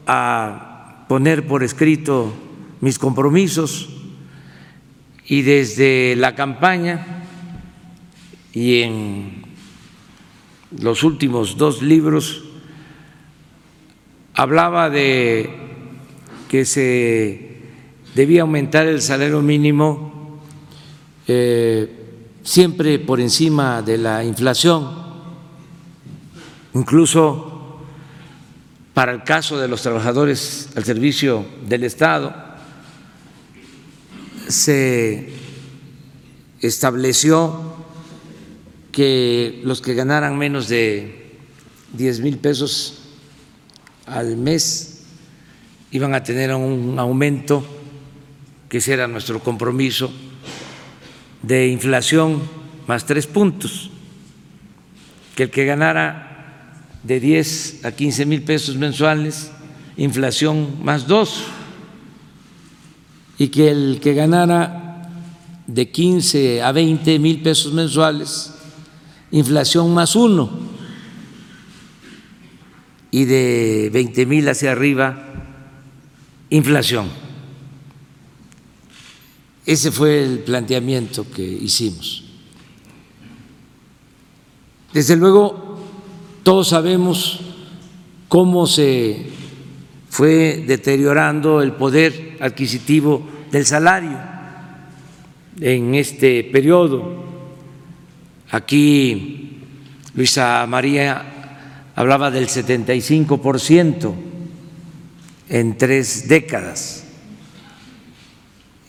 a 0.05 1.05
poner 1.09 1.47
por 1.47 1.63
escrito 1.63 2.31
mis 2.79 2.99
compromisos 2.99 3.89
y 5.25 5.41
desde 5.41 6.15
la 6.15 6.35
campaña 6.35 7.23
y 8.53 8.81
en 8.81 9.41
los 10.79 11.03
últimos 11.03 11.57
dos 11.57 11.81
libros 11.81 12.43
hablaba 14.35 14.91
de 14.91 15.49
que 16.47 16.63
se 16.63 17.46
debía 18.17 18.41
aumentar 18.41 18.87
el 18.87 18.99
salario 18.99 19.43
mínimo 19.43 20.41
eh, 21.27 21.87
siempre 22.41 22.97
por 22.97 23.21
encima 23.21 23.83
de 23.83 23.99
la 23.99 24.23
inflación, 24.23 24.89
incluso 26.73 27.77
para 28.95 29.11
el 29.11 29.23
caso 29.23 29.59
de 29.59 29.67
los 29.67 29.83
trabajadores 29.83 30.69
al 30.75 30.83
servicio 30.83 31.45
del 31.67 31.83
Estado, 31.83 32.33
se 34.47 35.29
estableció 36.59 37.75
que 38.91 39.61
los 39.63 39.79
que 39.79 39.93
ganaran 39.93 40.39
menos 40.39 40.67
de 40.67 41.35
10 41.93 42.21
mil 42.21 42.39
pesos 42.39 42.97
al 44.07 44.37
mes 44.37 45.03
iban 45.91 46.15
a 46.15 46.23
tener 46.23 46.51
un 46.55 46.97
aumento, 46.97 47.76
que 48.69 48.77
ese 48.79 48.93
era 48.93 49.07
nuestro 49.07 49.39
compromiso, 49.39 50.11
de 51.41 51.67
inflación 51.67 52.41
más 52.87 53.05
tres 53.05 53.27
puntos, 53.27 53.89
que 55.35 55.43
el 55.43 55.51
que 55.51 55.65
ganara 55.65 56.83
de 57.03 57.19
10 57.19 57.85
a 57.85 57.91
15 57.91 58.25
mil 58.25 58.41
pesos 58.43 58.75
mensuales, 58.75 59.51
inflación 59.95 60.83
más 60.83 61.07
dos, 61.07 61.45
y 63.37 63.49
que 63.49 63.69
el 63.69 63.99
que 64.01 64.13
ganara 64.13 65.09
de 65.67 65.91
15 65.91 66.63
a 66.63 66.71
20 66.71 67.19
mil 67.19 67.41
pesos 67.41 67.73
mensuales, 67.73 68.53
inflación 69.31 69.93
más 69.93 70.15
uno, 70.15 70.49
y 73.11 73.25
de 73.25 73.89
20 73.93 74.25
mil 74.25 74.49
hacia 74.49 74.71
arriba, 74.71 75.17
inflación. 76.49 77.26
Ese 79.67 79.91
fue 79.91 80.23
el 80.23 80.39
planteamiento 80.39 81.29
que 81.29 81.43
hicimos. 81.43 82.23
Desde 84.93 85.17
luego, 85.17 85.77
todos 86.41 86.69
sabemos 86.69 87.41
cómo 88.29 88.65
se 88.65 89.25
fue 90.09 90.63
deteriorando 90.65 91.61
el 91.61 91.73
poder 91.73 92.37
adquisitivo 92.39 93.27
del 93.51 93.65
salario 93.65 94.17
en 95.59 95.95
este 95.95 96.45
periodo. 96.45 97.25
Aquí 98.51 99.63
Luisa 100.13 100.65
María 100.65 101.91
hablaba 101.93 102.31
del 102.31 102.47
75% 102.47 104.13
en 105.49 105.77
tres 105.77 106.29
décadas. 106.29 106.96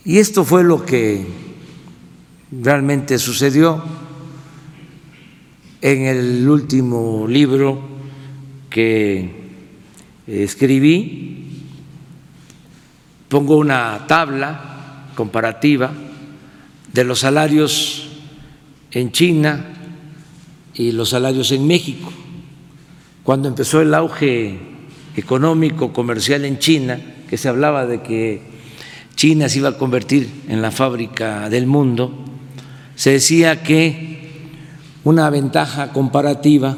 Y 0.05 0.17
esto 0.17 0.45
fue 0.45 0.63
lo 0.63 0.85
que 0.85 1.25
realmente 2.51 3.19
sucedió 3.19 3.83
en 5.81 6.05
el 6.05 6.49
último 6.49 7.25
libro 7.27 7.81
que 8.69 9.29
escribí. 10.25 11.63
Pongo 13.27 13.57
una 13.57 14.05
tabla 14.07 15.09
comparativa 15.15 15.91
de 16.93 17.03
los 17.03 17.19
salarios 17.19 18.09
en 18.91 19.11
China 19.11 19.65
y 20.73 20.93
los 20.93 21.09
salarios 21.09 21.51
en 21.51 21.67
México. 21.67 22.11
Cuando 23.23 23.47
empezó 23.47 23.81
el 23.81 23.93
auge 23.93 24.57
económico, 25.15 25.91
comercial 25.91 26.45
en 26.45 26.57
China, 26.57 26.99
que 27.29 27.37
se 27.37 27.49
hablaba 27.49 27.85
de 27.85 28.01
que 28.01 28.48
China 29.19 29.49
se 29.49 29.57
iba 29.57 29.67
a 29.67 29.77
convertir 29.77 30.45
en 30.47 30.61
la 30.61 30.71
fábrica 30.71 31.49
del 31.49 31.67
mundo, 31.67 32.23
se 32.95 33.11
decía 33.11 33.61
que 33.63 34.47
una 35.03 35.29
ventaja 35.29 35.91
comparativa 35.91 36.77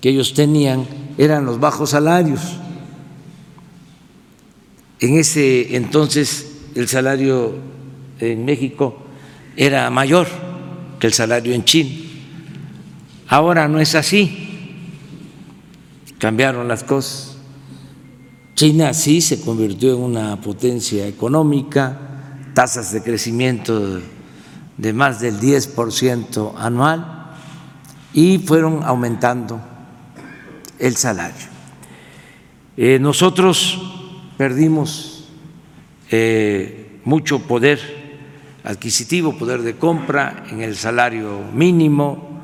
que 0.00 0.08
ellos 0.08 0.34
tenían 0.34 0.84
eran 1.16 1.46
los 1.46 1.60
bajos 1.60 1.90
salarios. 1.90 2.40
En 4.98 5.16
ese 5.16 5.76
entonces 5.76 6.50
el 6.74 6.88
salario 6.88 7.54
en 8.18 8.44
México 8.44 8.98
era 9.56 9.88
mayor 9.90 10.26
que 10.98 11.06
el 11.06 11.12
salario 11.12 11.54
en 11.54 11.64
China. 11.64 11.90
Ahora 13.28 13.68
no 13.68 13.78
es 13.78 13.94
así. 13.94 14.74
Cambiaron 16.18 16.66
las 16.66 16.82
cosas. 16.82 17.27
China 18.58 18.92
sí 18.92 19.20
se 19.20 19.40
convirtió 19.40 19.94
en 19.94 20.00
una 20.00 20.40
potencia 20.40 21.06
económica, 21.06 21.96
tasas 22.54 22.90
de 22.90 23.04
crecimiento 23.04 24.00
de 24.76 24.92
más 24.92 25.20
del 25.20 25.38
10% 25.38 26.54
anual 26.58 27.36
y 28.12 28.38
fueron 28.38 28.82
aumentando 28.82 29.60
el 30.80 30.96
salario. 30.96 31.46
Eh, 32.76 32.98
nosotros 33.00 33.80
perdimos 34.36 35.28
eh, 36.10 36.98
mucho 37.04 37.38
poder 37.38 37.78
adquisitivo, 38.64 39.38
poder 39.38 39.62
de 39.62 39.76
compra 39.76 40.46
en 40.50 40.62
el 40.62 40.74
salario 40.74 41.44
mínimo 41.54 42.42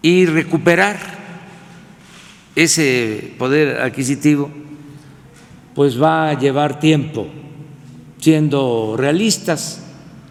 y 0.00 0.24
recuperar 0.24 0.96
ese 2.56 3.34
poder 3.36 3.82
adquisitivo 3.82 4.50
pues 5.78 6.02
va 6.02 6.30
a 6.30 6.34
llevar 6.34 6.80
tiempo, 6.80 7.28
siendo 8.18 8.96
realistas 8.98 9.80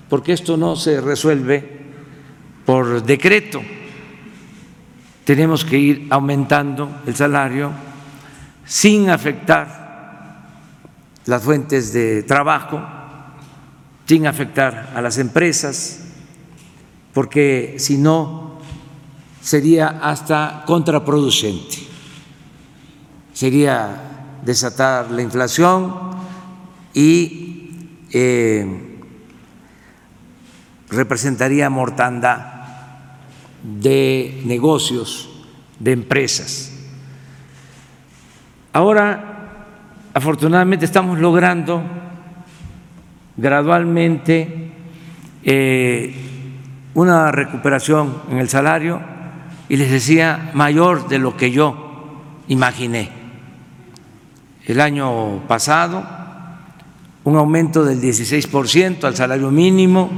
porque 0.10 0.34
esto 0.34 0.58
no 0.58 0.76
se 0.76 1.00
resuelve 1.00 1.86
por 2.66 3.02
decreto. 3.02 3.62
Tenemos 5.24 5.64
que 5.64 5.78
ir 5.78 6.08
aumentando 6.10 7.00
el 7.08 7.16
salario 7.16 7.72
sin 8.66 9.10
afectar 9.10 10.50
las 11.28 11.42
fuentes 11.42 11.94
de 11.94 12.24
trabajo, 12.24 12.82
sin 14.06 14.28
afectar 14.28 14.92
a 14.94 15.02
las 15.02 15.18
empresas, 15.18 16.08
porque 17.14 17.76
si 17.78 17.98
no 17.98 18.60
sería 19.40 20.02
hasta 20.04 20.66
contraproducente. 20.68 21.88
Sería 23.32 24.07
desatar 24.48 25.12
la 25.12 25.22
inflación 25.22 25.94
y 26.94 27.70
eh, 28.14 28.98
representaría 30.90 31.70
mortandad 31.70 32.38
de 33.62 34.42
negocios, 34.46 35.46
de 35.80 35.92
empresas. 35.92 36.72
Ahora, 38.72 39.66
afortunadamente, 40.14 40.86
estamos 40.86 41.20
logrando 41.20 41.84
gradualmente 43.36 44.72
eh, 45.44 46.16
una 46.94 47.34
recuperación 47.34 48.22
en 48.32 48.38
el 48.38 48.48
salario 48.48 49.02
y 49.68 49.76
les 49.76 49.92
decía 49.92 50.52
mayor 50.54 51.10
de 51.10 51.20
lo 51.20 51.36
que 51.36 51.52
yo 51.52 52.24
imaginé. 52.48 53.17
El 54.68 54.82
año 54.82 55.48
pasado, 55.48 56.04
un 57.24 57.38
aumento 57.38 57.86
del 57.86 58.02
16% 58.02 59.06
al 59.06 59.16
salario 59.16 59.50
mínimo, 59.50 60.10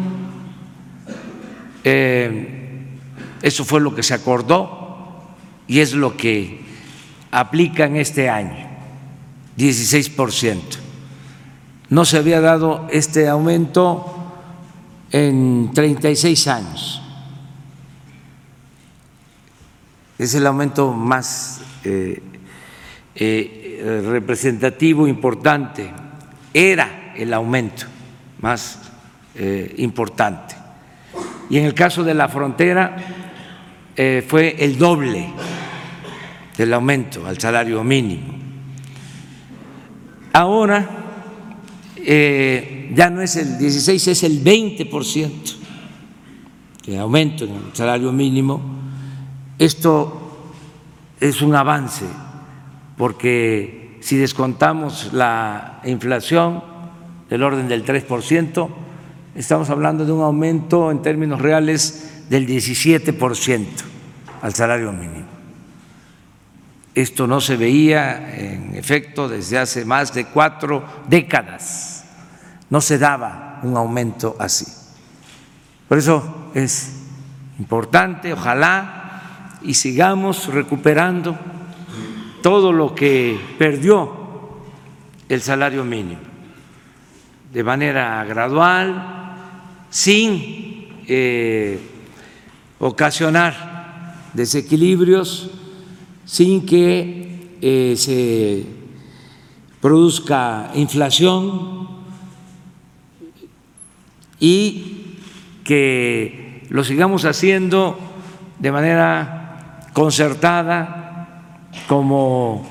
eh, 1.84 2.98
eso 3.44 3.64
fue 3.64 3.80
lo 3.80 3.94
que 3.94 4.02
se 4.02 4.16
acordó 4.16 5.36
y 5.68 5.82
es 5.82 5.94
lo 5.94 6.18
que 6.18 6.62
aplica 7.30 7.86
en 7.86 7.98
este 7.98 8.28
año, 8.28 8.68
16%. 9.56 10.60
No 11.90 12.04
se 12.04 12.18
había 12.18 12.42
dado 12.42 12.88
este 12.92 13.30
aumento 13.30 14.34
en 15.12 15.70
36 15.76 16.48
años. 16.48 17.04
Es 20.18 20.34
el 20.34 20.48
aumento 20.48 20.92
más 20.92 21.62
eh, 21.84 22.24
eh, 23.14 23.69
representativo, 23.82 25.08
importante. 25.08 25.90
Era 26.54 27.14
el 27.16 27.34
aumento 27.34 27.86
más 28.42 28.80
importante 29.78 30.60
y 31.50 31.58
en 31.58 31.66
el 31.66 31.74
caso 31.74 32.04
de 32.04 32.14
la 32.14 32.30
frontera 32.30 32.96
eh, 33.96 34.24
fue 34.26 34.56
el 34.60 34.78
doble 34.78 35.34
del 36.56 36.74
aumento 36.74 37.26
al 37.26 37.40
salario 37.40 37.84
mínimo. 37.84 38.38
Ahora 40.32 40.88
eh, 41.96 42.92
ya 42.94 43.10
no 43.10 43.22
es 43.22 43.36
el 43.36 43.58
16, 43.58 44.08
es 44.08 44.24
el 44.24 44.44
20% 44.44 45.56
de 46.86 47.00
aumento 47.00 47.46
en 47.46 47.56
el 47.56 47.74
salario 47.74 48.12
mínimo. 48.12 48.62
Esto 49.58 50.54
es 51.20 51.42
un 51.42 51.56
avance 51.56 52.06
porque 53.00 53.98
si 54.02 54.18
descontamos 54.18 55.14
la 55.14 55.80
inflación 55.86 56.62
del 57.30 57.44
orden 57.44 57.70
del 57.70 57.86
3%, 57.86 58.70
estamos 59.36 59.70
hablando 59.70 60.04
de 60.06 60.12
un 60.12 60.22
aumento 60.22 60.92
en 60.92 61.02
términos 61.02 61.40
reales 61.40 62.26
del 62.30 62.46
17% 62.46 63.68
al 64.42 64.54
salario 64.54 64.92
mínimo. 64.92 65.28
Esto 66.94 67.26
no 67.26 67.40
se 67.40 67.56
veía 67.56 68.38
en 68.38 68.76
efecto 68.76 69.30
desde 69.30 69.60
hace 69.60 69.86
más 69.86 70.14
de 70.14 70.26
cuatro 70.26 70.84
décadas. 71.08 72.04
No 72.70 72.82
se 72.82 72.98
daba 72.98 73.62
un 73.64 73.78
aumento 73.78 74.36
así. 74.40 74.66
Por 75.88 76.00
eso 76.00 76.52
es 76.54 76.98
importante, 77.60 78.34
ojalá, 78.34 79.56
y 79.62 79.76
sigamos 79.76 80.54
recuperando 80.54 81.40
todo 82.42 82.72
lo 82.72 82.96
que 82.96 83.40
perdió 83.58 84.12
el 85.28 85.42
salario 85.42 85.84
mínimo 85.84 86.30
de 87.52 87.64
manera 87.64 88.24
gradual, 88.26 89.18
sin 89.90 91.04
eh, 91.08 91.80
ocasionar 92.80 94.20
desequilibrios 94.34 95.50
sin 96.26 96.64
que 96.64 97.58
eh, 97.60 97.96
se 97.98 98.64
produzca 99.82 100.70
inflación 100.76 101.88
y 104.40 105.16
que 105.64 106.68
lo 106.70 106.84
sigamos 106.84 107.26
haciendo 107.26 107.98
de 108.60 108.72
manera 108.72 109.90
concertada 109.94 110.99
como 111.88 112.66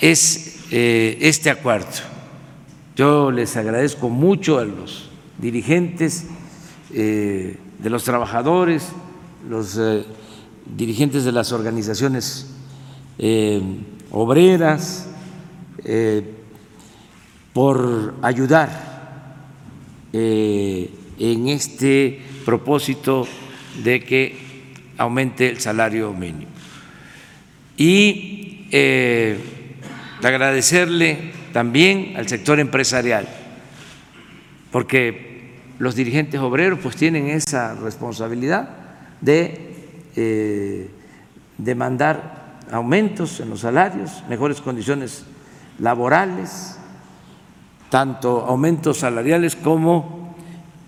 es 0.00 0.64
eh, 0.70 1.18
este 1.20 1.50
acuerdo. 1.50 1.86
Yo 2.96 3.30
les 3.30 3.56
agradezco 3.56 4.08
mucho 4.08 4.58
a 4.58 4.64
los 4.64 5.10
dirigentes 5.38 6.26
eh, 6.92 7.58
de 7.78 7.90
los 7.90 8.04
trabajadores, 8.04 8.88
los 9.48 9.78
dirigentes 10.74 11.24
de 11.24 11.32
las 11.32 11.52
organizaciones 11.52 12.46
eh, 13.18 13.62
obreras, 14.10 15.08
eh, 15.84 16.22
por 17.52 18.14
ayudar 18.22 18.68
eh, 20.12 20.90
en 21.18 21.48
este 21.48 22.20
propósito 22.44 23.26
de 23.82 24.00
que 24.00 24.36
aumente 24.98 25.48
el 25.48 25.60
salario 25.60 26.12
mínimo. 26.12 26.50
Y 27.76 28.68
agradecerle 30.22 31.32
también 31.52 32.14
al 32.16 32.28
sector 32.28 32.58
empresarial, 32.58 33.28
porque 34.72 35.54
los 35.78 35.94
dirigentes 35.94 36.40
obreros 36.40 36.80
pues 36.82 36.96
tienen 36.96 37.28
esa 37.28 37.74
responsabilidad 37.74 38.70
de 39.20 40.90
demandar 41.58 42.58
aumentos 42.70 43.40
en 43.40 43.50
los 43.50 43.60
salarios, 43.60 44.24
mejores 44.28 44.60
condiciones 44.60 45.24
laborales, 45.78 46.78
tanto 47.90 48.44
aumentos 48.46 48.98
salariales 48.98 49.56
como 49.56 50.34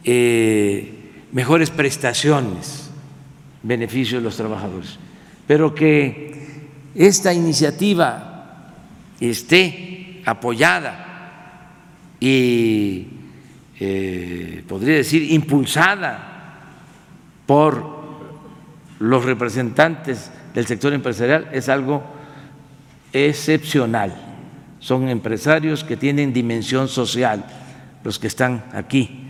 eh, 0.04 1.26
mejores 1.32 1.70
prestaciones, 1.70 2.90
beneficio 3.62 4.18
de 4.18 4.24
los 4.24 4.36
trabajadores. 4.36 4.98
Pero 5.46 5.74
que 5.74 6.37
esta 6.98 7.32
iniciativa 7.32 8.74
esté 9.20 10.20
apoyada 10.26 11.70
y 12.18 13.06
eh, 13.78 14.64
podría 14.66 14.96
decir 14.96 15.30
impulsada 15.30 16.64
por 17.46 17.98
los 18.98 19.24
representantes 19.24 20.32
del 20.52 20.66
sector 20.66 20.92
empresarial 20.92 21.48
es 21.52 21.68
algo 21.68 22.02
excepcional. 23.12 24.12
Son 24.80 25.08
empresarios 25.08 25.84
que 25.84 25.96
tienen 25.96 26.32
dimensión 26.32 26.88
social, 26.88 27.44
los 28.02 28.18
que 28.18 28.26
están 28.26 28.64
aquí, 28.72 29.24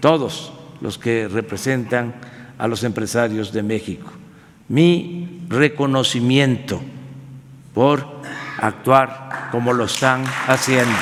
todos 0.00 0.52
los 0.82 0.98
que 0.98 1.28
representan 1.28 2.14
a 2.58 2.68
los 2.68 2.84
empresarios 2.84 3.54
de 3.54 3.62
México. 3.62 4.12
Mi 4.68 5.46
reconocimiento 5.48 6.82
por 7.76 8.22
actuar 8.58 9.50
como 9.52 9.74
lo 9.74 9.84
están 9.84 10.24
haciendo. 10.46 10.96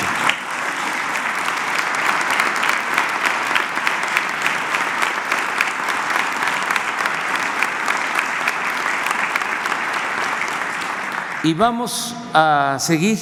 Y 11.44 11.54
vamos 11.54 12.16
a 12.32 12.76
seguir 12.80 13.18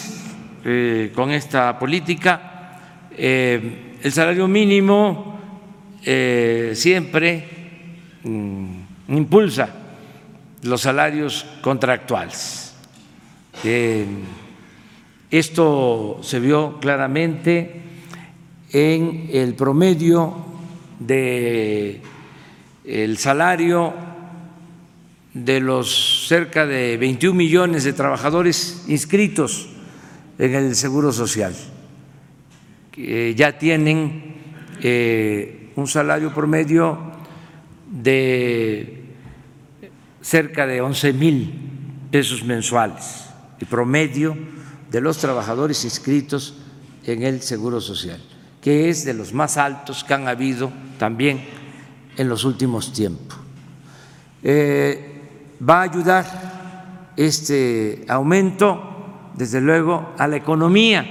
eh, 0.65 1.13
con 1.15 1.31
esta 1.31 1.79
política. 1.79 2.79
Eh, 3.11 3.99
el 4.03 4.13
salario 4.13 4.49
mínimo 4.49 5.39
eh, 6.03 6.73
siempre 6.75 7.47
mm, 8.23 8.77
impulsa 9.09 9.69
los 10.63 10.81
salarios 10.81 11.45
contractuales. 11.61 12.72
Esto 15.31 16.19
se 16.23 16.41
vio 16.41 16.79
claramente 16.81 17.83
en 18.73 19.29
el 19.33 19.55
promedio 19.55 20.35
el 22.85 23.19
salario 23.19 23.95
de 25.35 25.61
los 25.61 26.27
cerca 26.29 26.67
de 26.67 26.97
21 26.99 27.35
millones 27.35 27.85
de 27.85 27.93
trabajadores 27.93 28.85
inscritos 28.89 29.69
en 30.39 30.55
el 30.55 30.75
Seguro 30.75 31.13
Social, 31.13 31.55
que 32.91 33.35
ya 33.35 33.59
tienen 33.59 34.35
eh, 34.83 35.71
un 35.77 35.87
salario 35.87 36.35
promedio 36.35 36.99
de 37.91 39.05
cerca 40.21 40.67
de 40.67 40.81
11 40.81 41.13
mil 41.13 41.53
pesos 42.11 42.45
mensuales, 42.45 43.27
promedio 43.67 44.37
de 44.91 45.01
los 45.01 45.19
trabajadores 45.19 45.85
inscritos 45.85 46.55
en 47.05 47.23
el 47.23 47.43
Seguro 47.43 47.81
Social, 47.81 48.21
que 48.61 48.89
es 48.89 49.05
de 49.05 49.15
los 49.15 49.33
más 49.33 49.57
altos 49.57 50.05
que 50.05 50.15
han 50.15 50.29
habido 50.29 50.73
también 50.99 51.45
en 52.17 52.29
los 52.29 52.45
últimos 52.45 52.93
tiempos. 52.93 53.39
Eh, 54.43 55.59
va 55.69 55.81
a 55.81 55.83
ayudar 55.83 57.13
este 57.17 58.05
aumento, 58.09 59.31
desde 59.35 59.61
luego, 59.61 60.13
a 60.19 60.27
la 60.27 60.37
economía, 60.37 61.07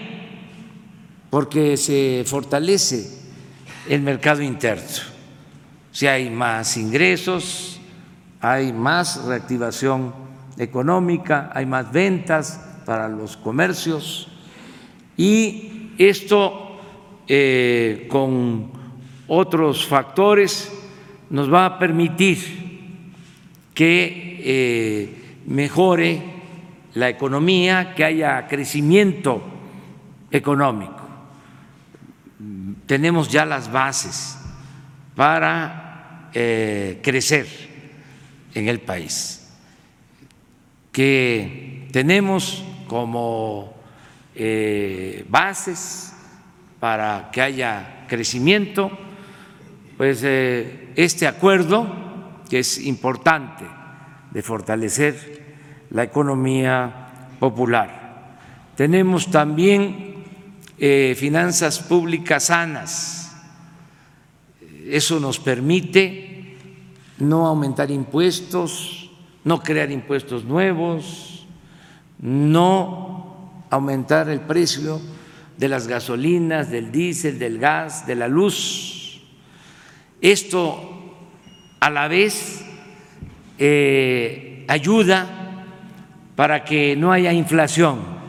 porque 1.30 1.78
se 1.78 2.24
fortalece 2.26 3.20
el 3.88 4.02
mercado 4.02 4.42
interno. 4.42 5.12
Si 5.92 6.08
hay 6.08 6.30
más 6.30 6.78
ingresos, 6.78 7.80
hay 8.40 8.72
más 8.74 9.24
reactivación 9.26 10.14
económica, 10.58 11.52
hay 11.54 11.66
más 11.66 11.92
ventas 11.92 12.60
para 12.86 13.08
los 13.08 13.38
comercios 13.38 14.28
y 15.18 15.92
esto 15.98 16.80
eh, 17.28 18.08
con 18.10 18.72
otros 19.28 19.86
factores 19.86 20.72
nos 21.30 21.52
va 21.52 21.66
a 21.66 21.80
permitir 21.80 22.62
que 23.74 24.42
eh, 24.44 25.40
mejore 25.46 26.22
la 26.94 27.10
economía, 27.10 27.94
que 27.96 28.04
haya 28.04 28.48
crecimiento 28.48 29.42
económico. 30.30 31.00
Tenemos 32.86 33.30
ya 33.30 33.46
las 33.46 33.72
bases 33.72 34.38
para 35.16 36.30
eh, 36.34 37.00
crecer 37.02 37.48
en 38.54 38.68
el 38.68 38.82
país, 38.82 39.41
que 40.92 41.88
tenemos 41.92 42.64
como 42.88 43.74
eh, 44.36 45.26
bases 45.30 46.14
para 46.80 47.30
que 47.32 47.42
haya 47.42 48.06
crecimiento, 48.08 48.92
pues 49.98 50.24
este 50.24 51.28
acuerdo 51.28 51.88
que 52.50 52.60
es 52.60 52.80
importante 52.80 53.64
de 54.32 54.42
fortalecer 54.42 55.42
la 55.92 56.04
economía 56.04 57.36
popular. 57.40 58.38
Tenemos 58.76 59.30
también 59.30 60.24
eh, 60.78 61.16
finanzas 61.18 61.80
públicas 61.80 62.46
sanas. 62.46 63.36
Eso 64.88 65.20
nos 65.20 65.40
permite 65.40 66.58
no 67.20 67.46
aumentar 67.46 67.92
impuestos, 67.92 69.01
no 69.44 69.62
crear 69.62 69.92
impuestos 69.92 70.44
nuevos, 70.46 71.48
no 72.20 73.64
aumentar 73.70 74.30
el 74.30 74.42
precio 74.42 75.02
de 75.58 75.68
las 75.68 75.88
gasolinas, 75.88 76.70
del 76.70 76.92
diésel, 76.92 77.40
del 77.40 77.60
gas, 77.60 78.06
de 78.06 78.16
la 78.16 78.28
luz. 78.28 79.22
Esto 80.22 81.18
a 81.80 81.90
la 81.90 82.08
vez 82.08 82.64
eh, 83.58 84.66
ayuda 84.68 85.66
para 86.36 86.64
que 86.64 86.96
no 86.96 87.12
haya 87.12 87.34
inflación 87.34 88.22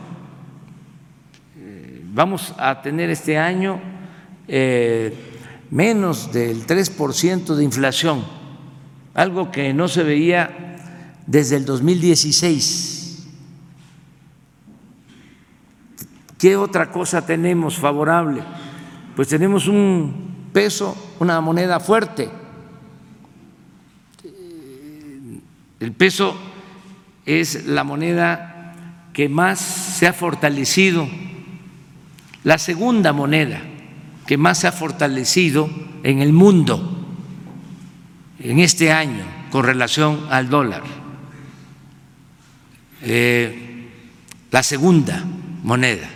vamos 2.13 2.53
a 2.57 2.81
tener 2.81 3.09
este 3.09 3.37
año 3.37 3.81
eh, 4.47 5.13
menos 5.71 6.31
del 6.31 6.65
3% 6.67 7.55
de 7.55 7.63
inflación, 7.63 8.23
algo 9.15 9.51
que 9.51 9.73
no 9.73 9.87
se 9.87 10.03
veía 10.03 10.72
desde 11.25 11.57
el 11.57 11.65
2016. 11.65 13.27
¿Qué 16.37 16.57
otra 16.57 16.91
cosa 16.91 17.25
tenemos 17.25 17.77
favorable? 17.77 18.43
Pues 19.15 19.27
tenemos 19.27 19.67
un 19.67 20.49
peso, 20.51 20.95
una 21.19 21.39
moneda 21.41 21.79
fuerte. 21.79 22.29
El 25.79 25.91
peso 25.93 26.35
es 27.25 27.65
la 27.65 27.83
moneda 27.83 28.75
que 29.13 29.29
más 29.29 29.59
se 29.59 30.07
ha 30.07 30.13
fortalecido 30.13 31.07
la 32.43 32.57
segunda 32.57 33.13
moneda 33.13 33.61
que 34.25 34.37
más 34.37 34.59
se 34.59 34.67
ha 34.67 34.71
fortalecido 34.71 35.69
en 36.03 36.19
el 36.19 36.33
mundo 36.33 37.05
en 38.39 38.59
este 38.59 38.91
año 38.91 39.23
con 39.51 39.65
relación 39.65 40.27
al 40.29 40.49
dólar. 40.49 41.02
Eh, 43.03 43.89
la 44.49 44.63
segunda 44.63 45.23
moneda 45.63 46.09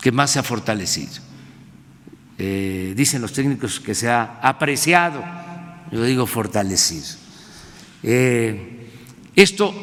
que 0.00 0.10
más 0.10 0.30
se 0.30 0.38
ha 0.38 0.42
fortalecido. 0.42 1.22
Eh, 2.38 2.94
dicen 2.96 3.20
los 3.20 3.32
técnicos 3.32 3.80
que 3.80 3.94
se 3.94 4.08
ha 4.08 4.40
apreciado, 4.42 5.22
yo 5.92 6.02
digo 6.02 6.26
fortalecido. 6.26 7.06
Eh, 8.02 8.88
esto 9.36 9.74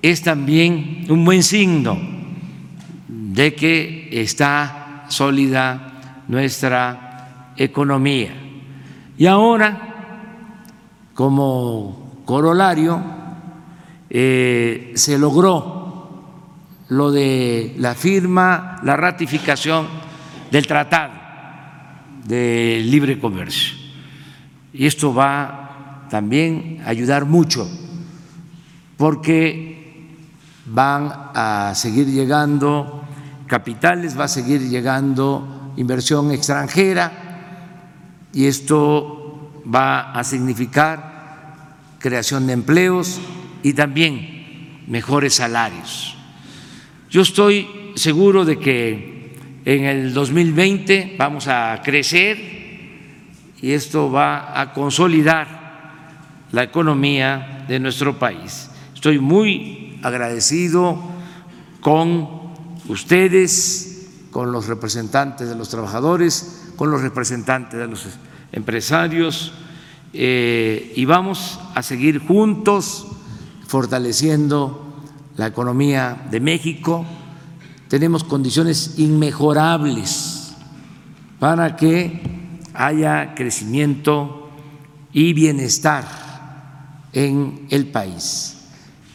es 0.00 0.22
también 0.22 1.06
un 1.08 1.24
buen 1.24 1.42
signo 1.42 1.98
de 3.08 3.54
que 3.54 4.08
está 4.12 5.06
sólida 5.08 6.22
nuestra 6.28 7.52
economía. 7.56 8.34
Y 9.18 9.26
ahora, 9.26 9.88
como 11.12 12.22
corolario, 12.24 13.19
eh, 14.10 14.92
se 14.96 15.16
logró 15.18 15.80
lo 16.88 17.12
de 17.12 17.74
la 17.78 17.94
firma, 17.94 18.80
la 18.82 18.96
ratificación 18.96 19.86
del 20.50 20.66
Tratado 20.66 21.12
de 22.26 22.82
Libre 22.84 23.20
Comercio. 23.20 23.76
Y 24.72 24.86
esto 24.86 25.14
va 25.14 26.06
también 26.10 26.82
a 26.84 26.90
ayudar 26.90 27.24
mucho, 27.24 27.68
porque 28.96 30.16
van 30.66 31.12
a 31.34 31.72
seguir 31.74 32.06
llegando 32.06 33.04
capitales, 33.46 34.18
va 34.18 34.24
a 34.24 34.28
seguir 34.28 34.60
llegando 34.68 35.72
inversión 35.76 36.30
extranjera 36.32 37.12
y 38.32 38.46
esto 38.46 39.52
va 39.72 40.12
a 40.12 40.24
significar 40.24 41.10
creación 41.98 42.46
de 42.46 42.52
empleos 42.52 43.20
y 43.62 43.72
también 43.72 44.84
mejores 44.86 45.34
salarios. 45.34 46.16
Yo 47.10 47.22
estoy 47.22 47.66
seguro 47.94 48.44
de 48.44 48.58
que 48.58 49.36
en 49.64 49.84
el 49.84 50.14
2020 50.14 51.16
vamos 51.18 51.48
a 51.48 51.80
crecer 51.84 52.38
y 53.60 53.72
esto 53.72 54.10
va 54.10 54.60
a 54.60 54.72
consolidar 54.72 55.60
la 56.52 56.62
economía 56.62 57.64
de 57.68 57.78
nuestro 57.78 58.18
país. 58.18 58.70
Estoy 58.94 59.18
muy 59.18 59.98
agradecido 60.02 60.98
con 61.80 62.28
ustedes, 62.88 64.08
con 64.30 64.52
los 64.52 64.66
representantes 64.66 65.48
de 65.48 65.56
los 65.56 65.68
trabajadores, 65.68 66.72
con 66.76 66.90
los 66.90 67.02
representantes 67.02 67.78
de 67.78 67.86
los 67.86 68.06
empresarios, 68.52 69.52
eh, 70.12 70.92
y 70.96 71.04
vamos 71.04 71.60
a 71.74 71.82
seguir 71.82 72.18
juntos 72.18 73.06
fortaleciendo 73.70 74.96
la 75.36 75.46
economía 75.46 76.26
de 76.28 76.40
México. 76.40 77.06
Tenemos 77.86 78.24
condiciones 78.24 78.98
inmejorables 78.98 80.56
para 81.38 81.76
que 81.76 82.20
haya 82.74 83.36
crecimiento 83.36 84.50
y 85.12 85.34
bienestar 85.34 86.04
en 87.12 87.68
el 87.70 87.86
país. 87.86 88.58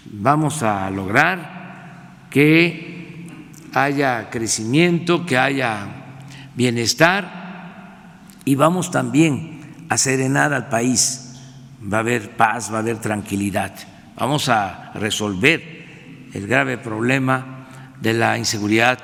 Vamos 0.05 0.63
a 0.63 0.89
lograr 0.89 2.27
que 2.29 3.27
haya 3.73 4.29
crecimiento, 4.29 5.25
que 5.25 5.37
haya 5.37 6.15
bienestar 6.55 8.21
y 8.45 8.55
vamos 8.55 8.89
también 8.89 9.85
a 9.89 9.97
serenar 9.97 10.53
al 10.53 10.69
país. 10.69 11.41
Va 11.81 11.97
a 11.97 11.99
haber 11.99 12.37
paz, 12.37 12.71
va 12.71 12.77
a 12.77 12.79
haber 12.79 12.99
tranquilidad. 12.99 13.94
Vamos 14.17 14.47
a 14.49 14.91
resolver 14.95 16.29
el 16.33 16.47
grave 16.47 16.77
problema 16.77 17.67
de 17.99 18.13
la 18.13 18.37
inseguridad 18.37 18.99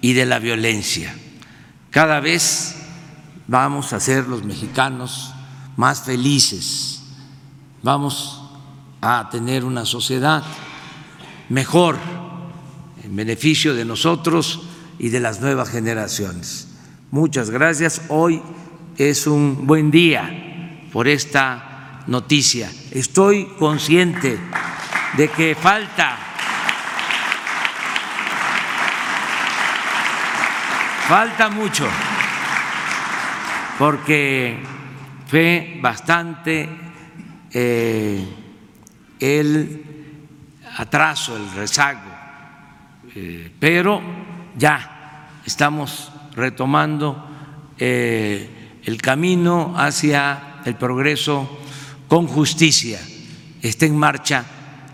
y 0.00 0.14
de 0.14 0.24
la 0.24 0.38
violencia. 0.38 1.14
Cada 1.90 2.20
vez 2.20 2.76
vamos 3.46 3.92
a 3.92 4.00
ser 4.00 4.26
los 4.28 4.44
mexicanos 4.44 5.34
más 5.76 6.02
felices, 6.02 7.02
vamos 7.82 8.42
a 9.00 9.28
tener 9.30 9.64
una 9.64 9.84
sociedad 9.84 10.42
mejor 11.48 11.98
en 13.02 13.16
beneficio 13.16 13.74
de 13.74 13.84
nosotros 13.84 14.62
y 14.98 15.08
de 15.08 15.20
las 15.20 15.40
nuevas 15.40 15.68
generaciones. 15.70 16.68
Muchas 17.10 17.50
gracias. 17.50 18.02
Hoy 18.08 18.40
es 18.96 19.26
un 19.26 19.66
buen 19.66 19.90
día 19.90 20.86
por 20.92 21.08
esta 21.08 22.04
noticia. 22.06 22.70
Estoy 22.90 23.46
consciente 23.58 24.38
de 25.16 25.28
que 25.28 25.54
falta 25.54 26.16
falta 31.08 31.48
mucho 31.50 31.88
porque 33.78 34.62
fue 35.26 35.78
bastante 35.80 36.68
eh, 37.52 38.24
el 39.18 39.84
atraso, 40.76 41.36
el 41.36 41.50
rezago 41.52 42.10
eh, 43.14 43.50
pero 43.58 44.00
ya 44.56 45.28
estamos 45.44 46.12
retomando 46.36 47.28
eh, 47.76 48.78
el 48.84 49.02
camino 49.02 49.74
hacia 49.76 50.60
el 50.64 50.76
progreso 50.76 51.58
con 52.10 52.26
justicia. 52.26 52.98
Está 53.62 53.86
en 53.86 53.96
marcha 53.96 54.44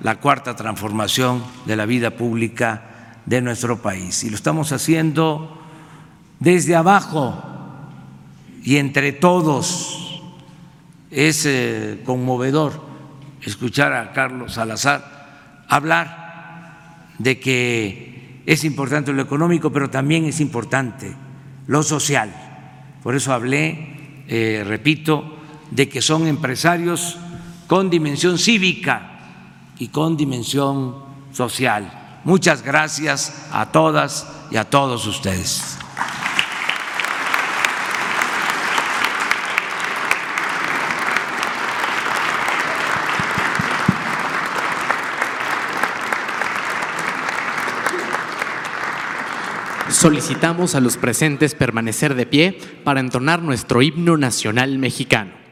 la 0.03 0.21
cuarta 0.21 0.55
transformación 0.55 1.43
de 1.64 1.75
la 1.75 1.87
vida 1.87 2.11
pública 2.11 3.17
de 3.25 3.41
nuestro 3.41 3.81
país 3.81 4.23
y 4.23 4.29
lo 4.29 4.37
estamos 4.37 4.71
haciendo 4.71 5.59
desde 6.41 6.77
abajo 6.77 7.43
y 8.62 8.77
entre 8.77 9.12
todos. 9.12 10.21
Es 11.11 11.47
eh, 11.47 12.03
conmovedor 12.05 12.85
escuchar 13.41 13.95
a 13.95 14.12
Carlos 14.12 14.53
Salazar 14.53 15.64
hablar 15.71 17.14
de 17.19 17.41
que 17.41 18.43
es 18.45 18.62
importante 18.62 19.14
lo 19.14 19.23
económico, 19.23 19.73
pero 19.73 19.89
también 19.89 20.27
es 20.27 20.39
importante 20.41 21.14
lo 21.67 21.83
social. 21.83 22.31
Por 23.03 23.14
eso 23.14 23.33
hablé, 23.33 24.25
eh, 24.29 24.62
repito, 24.67 25.36
de 25.77 25.91
que 25.91 26.01
son 26.01 26.27
empresarios 26.27 27.18
con 27.66 27.91
dimensión 27.91 28.39
cívica 28.39 29.20
y 29.79 29.89
con 29.89 30.16
dimensión 30.16 30.97
social. 31.33 32.20
Muchas 32.24 32.62
gracias 32.62 33.47
a 33.53 33.70
todas 33.72 34.27
y 34.51 34.57
a 34.57 34.64
todos 34.64 35.07
ustedes. 35.07 35.77
Solicitamos 49.91 50.74
a 50.74 50.81
los 50.81 50.97
presentes 50.97 51.55
permanecer 51.55 52.14
de 52.14 52.24
pie 52.24 52.59
para 52.83 53.01
entonar 53.01 53.43
nuestro 53.43 53.83
himno 53.83 54.16
nacional 54.16 54.79
mexicano. 54.79 55.46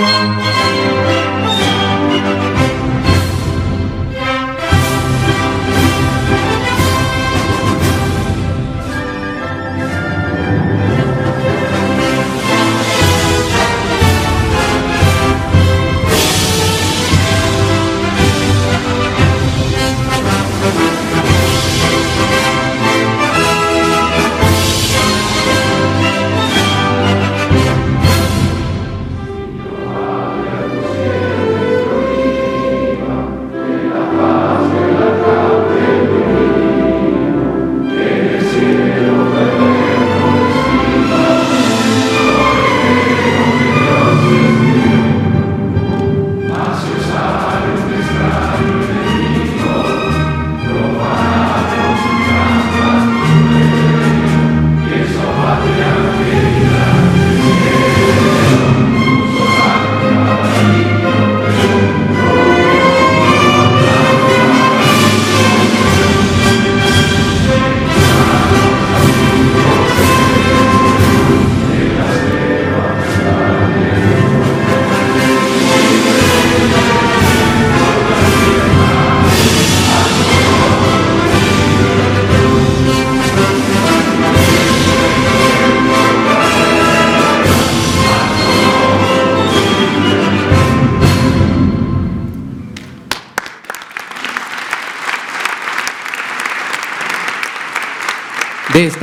De 0.00 0.69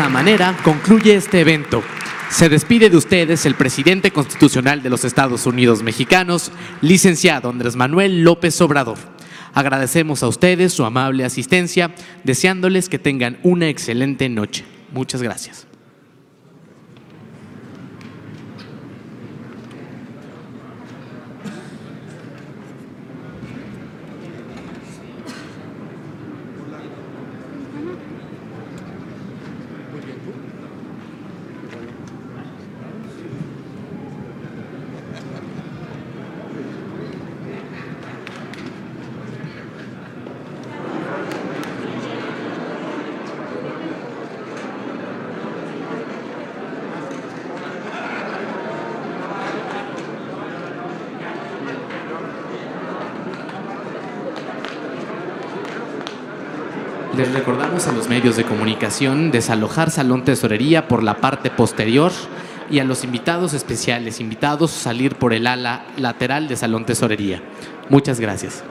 esta 0.08 0.20
manera 0.24 0.56
concluye 0.64 1.16
este 1.16 1.42
evento. 1.42 1.84
Se 2.30 2.48
despide 2.48 2.90
de 2.90 2.96
ustedes 2.96 3.46
el 3.46 3.56
presidente 3.56 4.12
constitucional 4.12 4.82
de 4.82 4.90
los 4.90 5.04
Estados 5.04 5.46
Unidos 5.46 5.84
mexicanos, 5.84 6.54
licenciado 6.80 7.50
Andrés 7.50 7.76
Manuel 7.76 8.24
López 8.24 8.62
Obrador. 8.62 8.98
Agradecemos 9.54 10.24
a 10.24 10.30
ustedes 10.30 10.72
su 10.72 10.86
amable 10.86 11.26
asistencia, 11.26 11.94
deseándoles 12.24 12.88
que 12.88 13.00
tengan 13.00 13.38
una 13.44 13.68
excelente 13.68 14.30
noche. 14.30 14.64
Muchas 14.94 15.22
gracias. 15.22 15.67
Les 57.18 57.34
recordamos 57.34 57.88
a 57.88 57.92
los 57.94 58.10
medios 58.10 58.38
de 58.38 58.44
comunicación 58.44 59.32
desalojar 59.32 59.90
Salón 59.90 60.24
Tesorería 60.24 60.88
por 60.88 61.02
la 61.02 61.16
parte 61.16 61.50
posterior 61.50 62.12
y 62.70 62.78
a 62.78 62.84
los 62.84 63.04
invitados 63.04 63.56
especiales 63.56 64.20
invitados 64.20 64.70
salir 64.70 65.16
por 65.16 65.34
el 65.34 65.48
ala 65.48 65.88
lateral 65.98 66.48
de 66.48 66.56
Salón 66.56 66.86
Tesorería. 66.86 67.42
Muchas 67.90 68.20
gracias. 68.20 68.64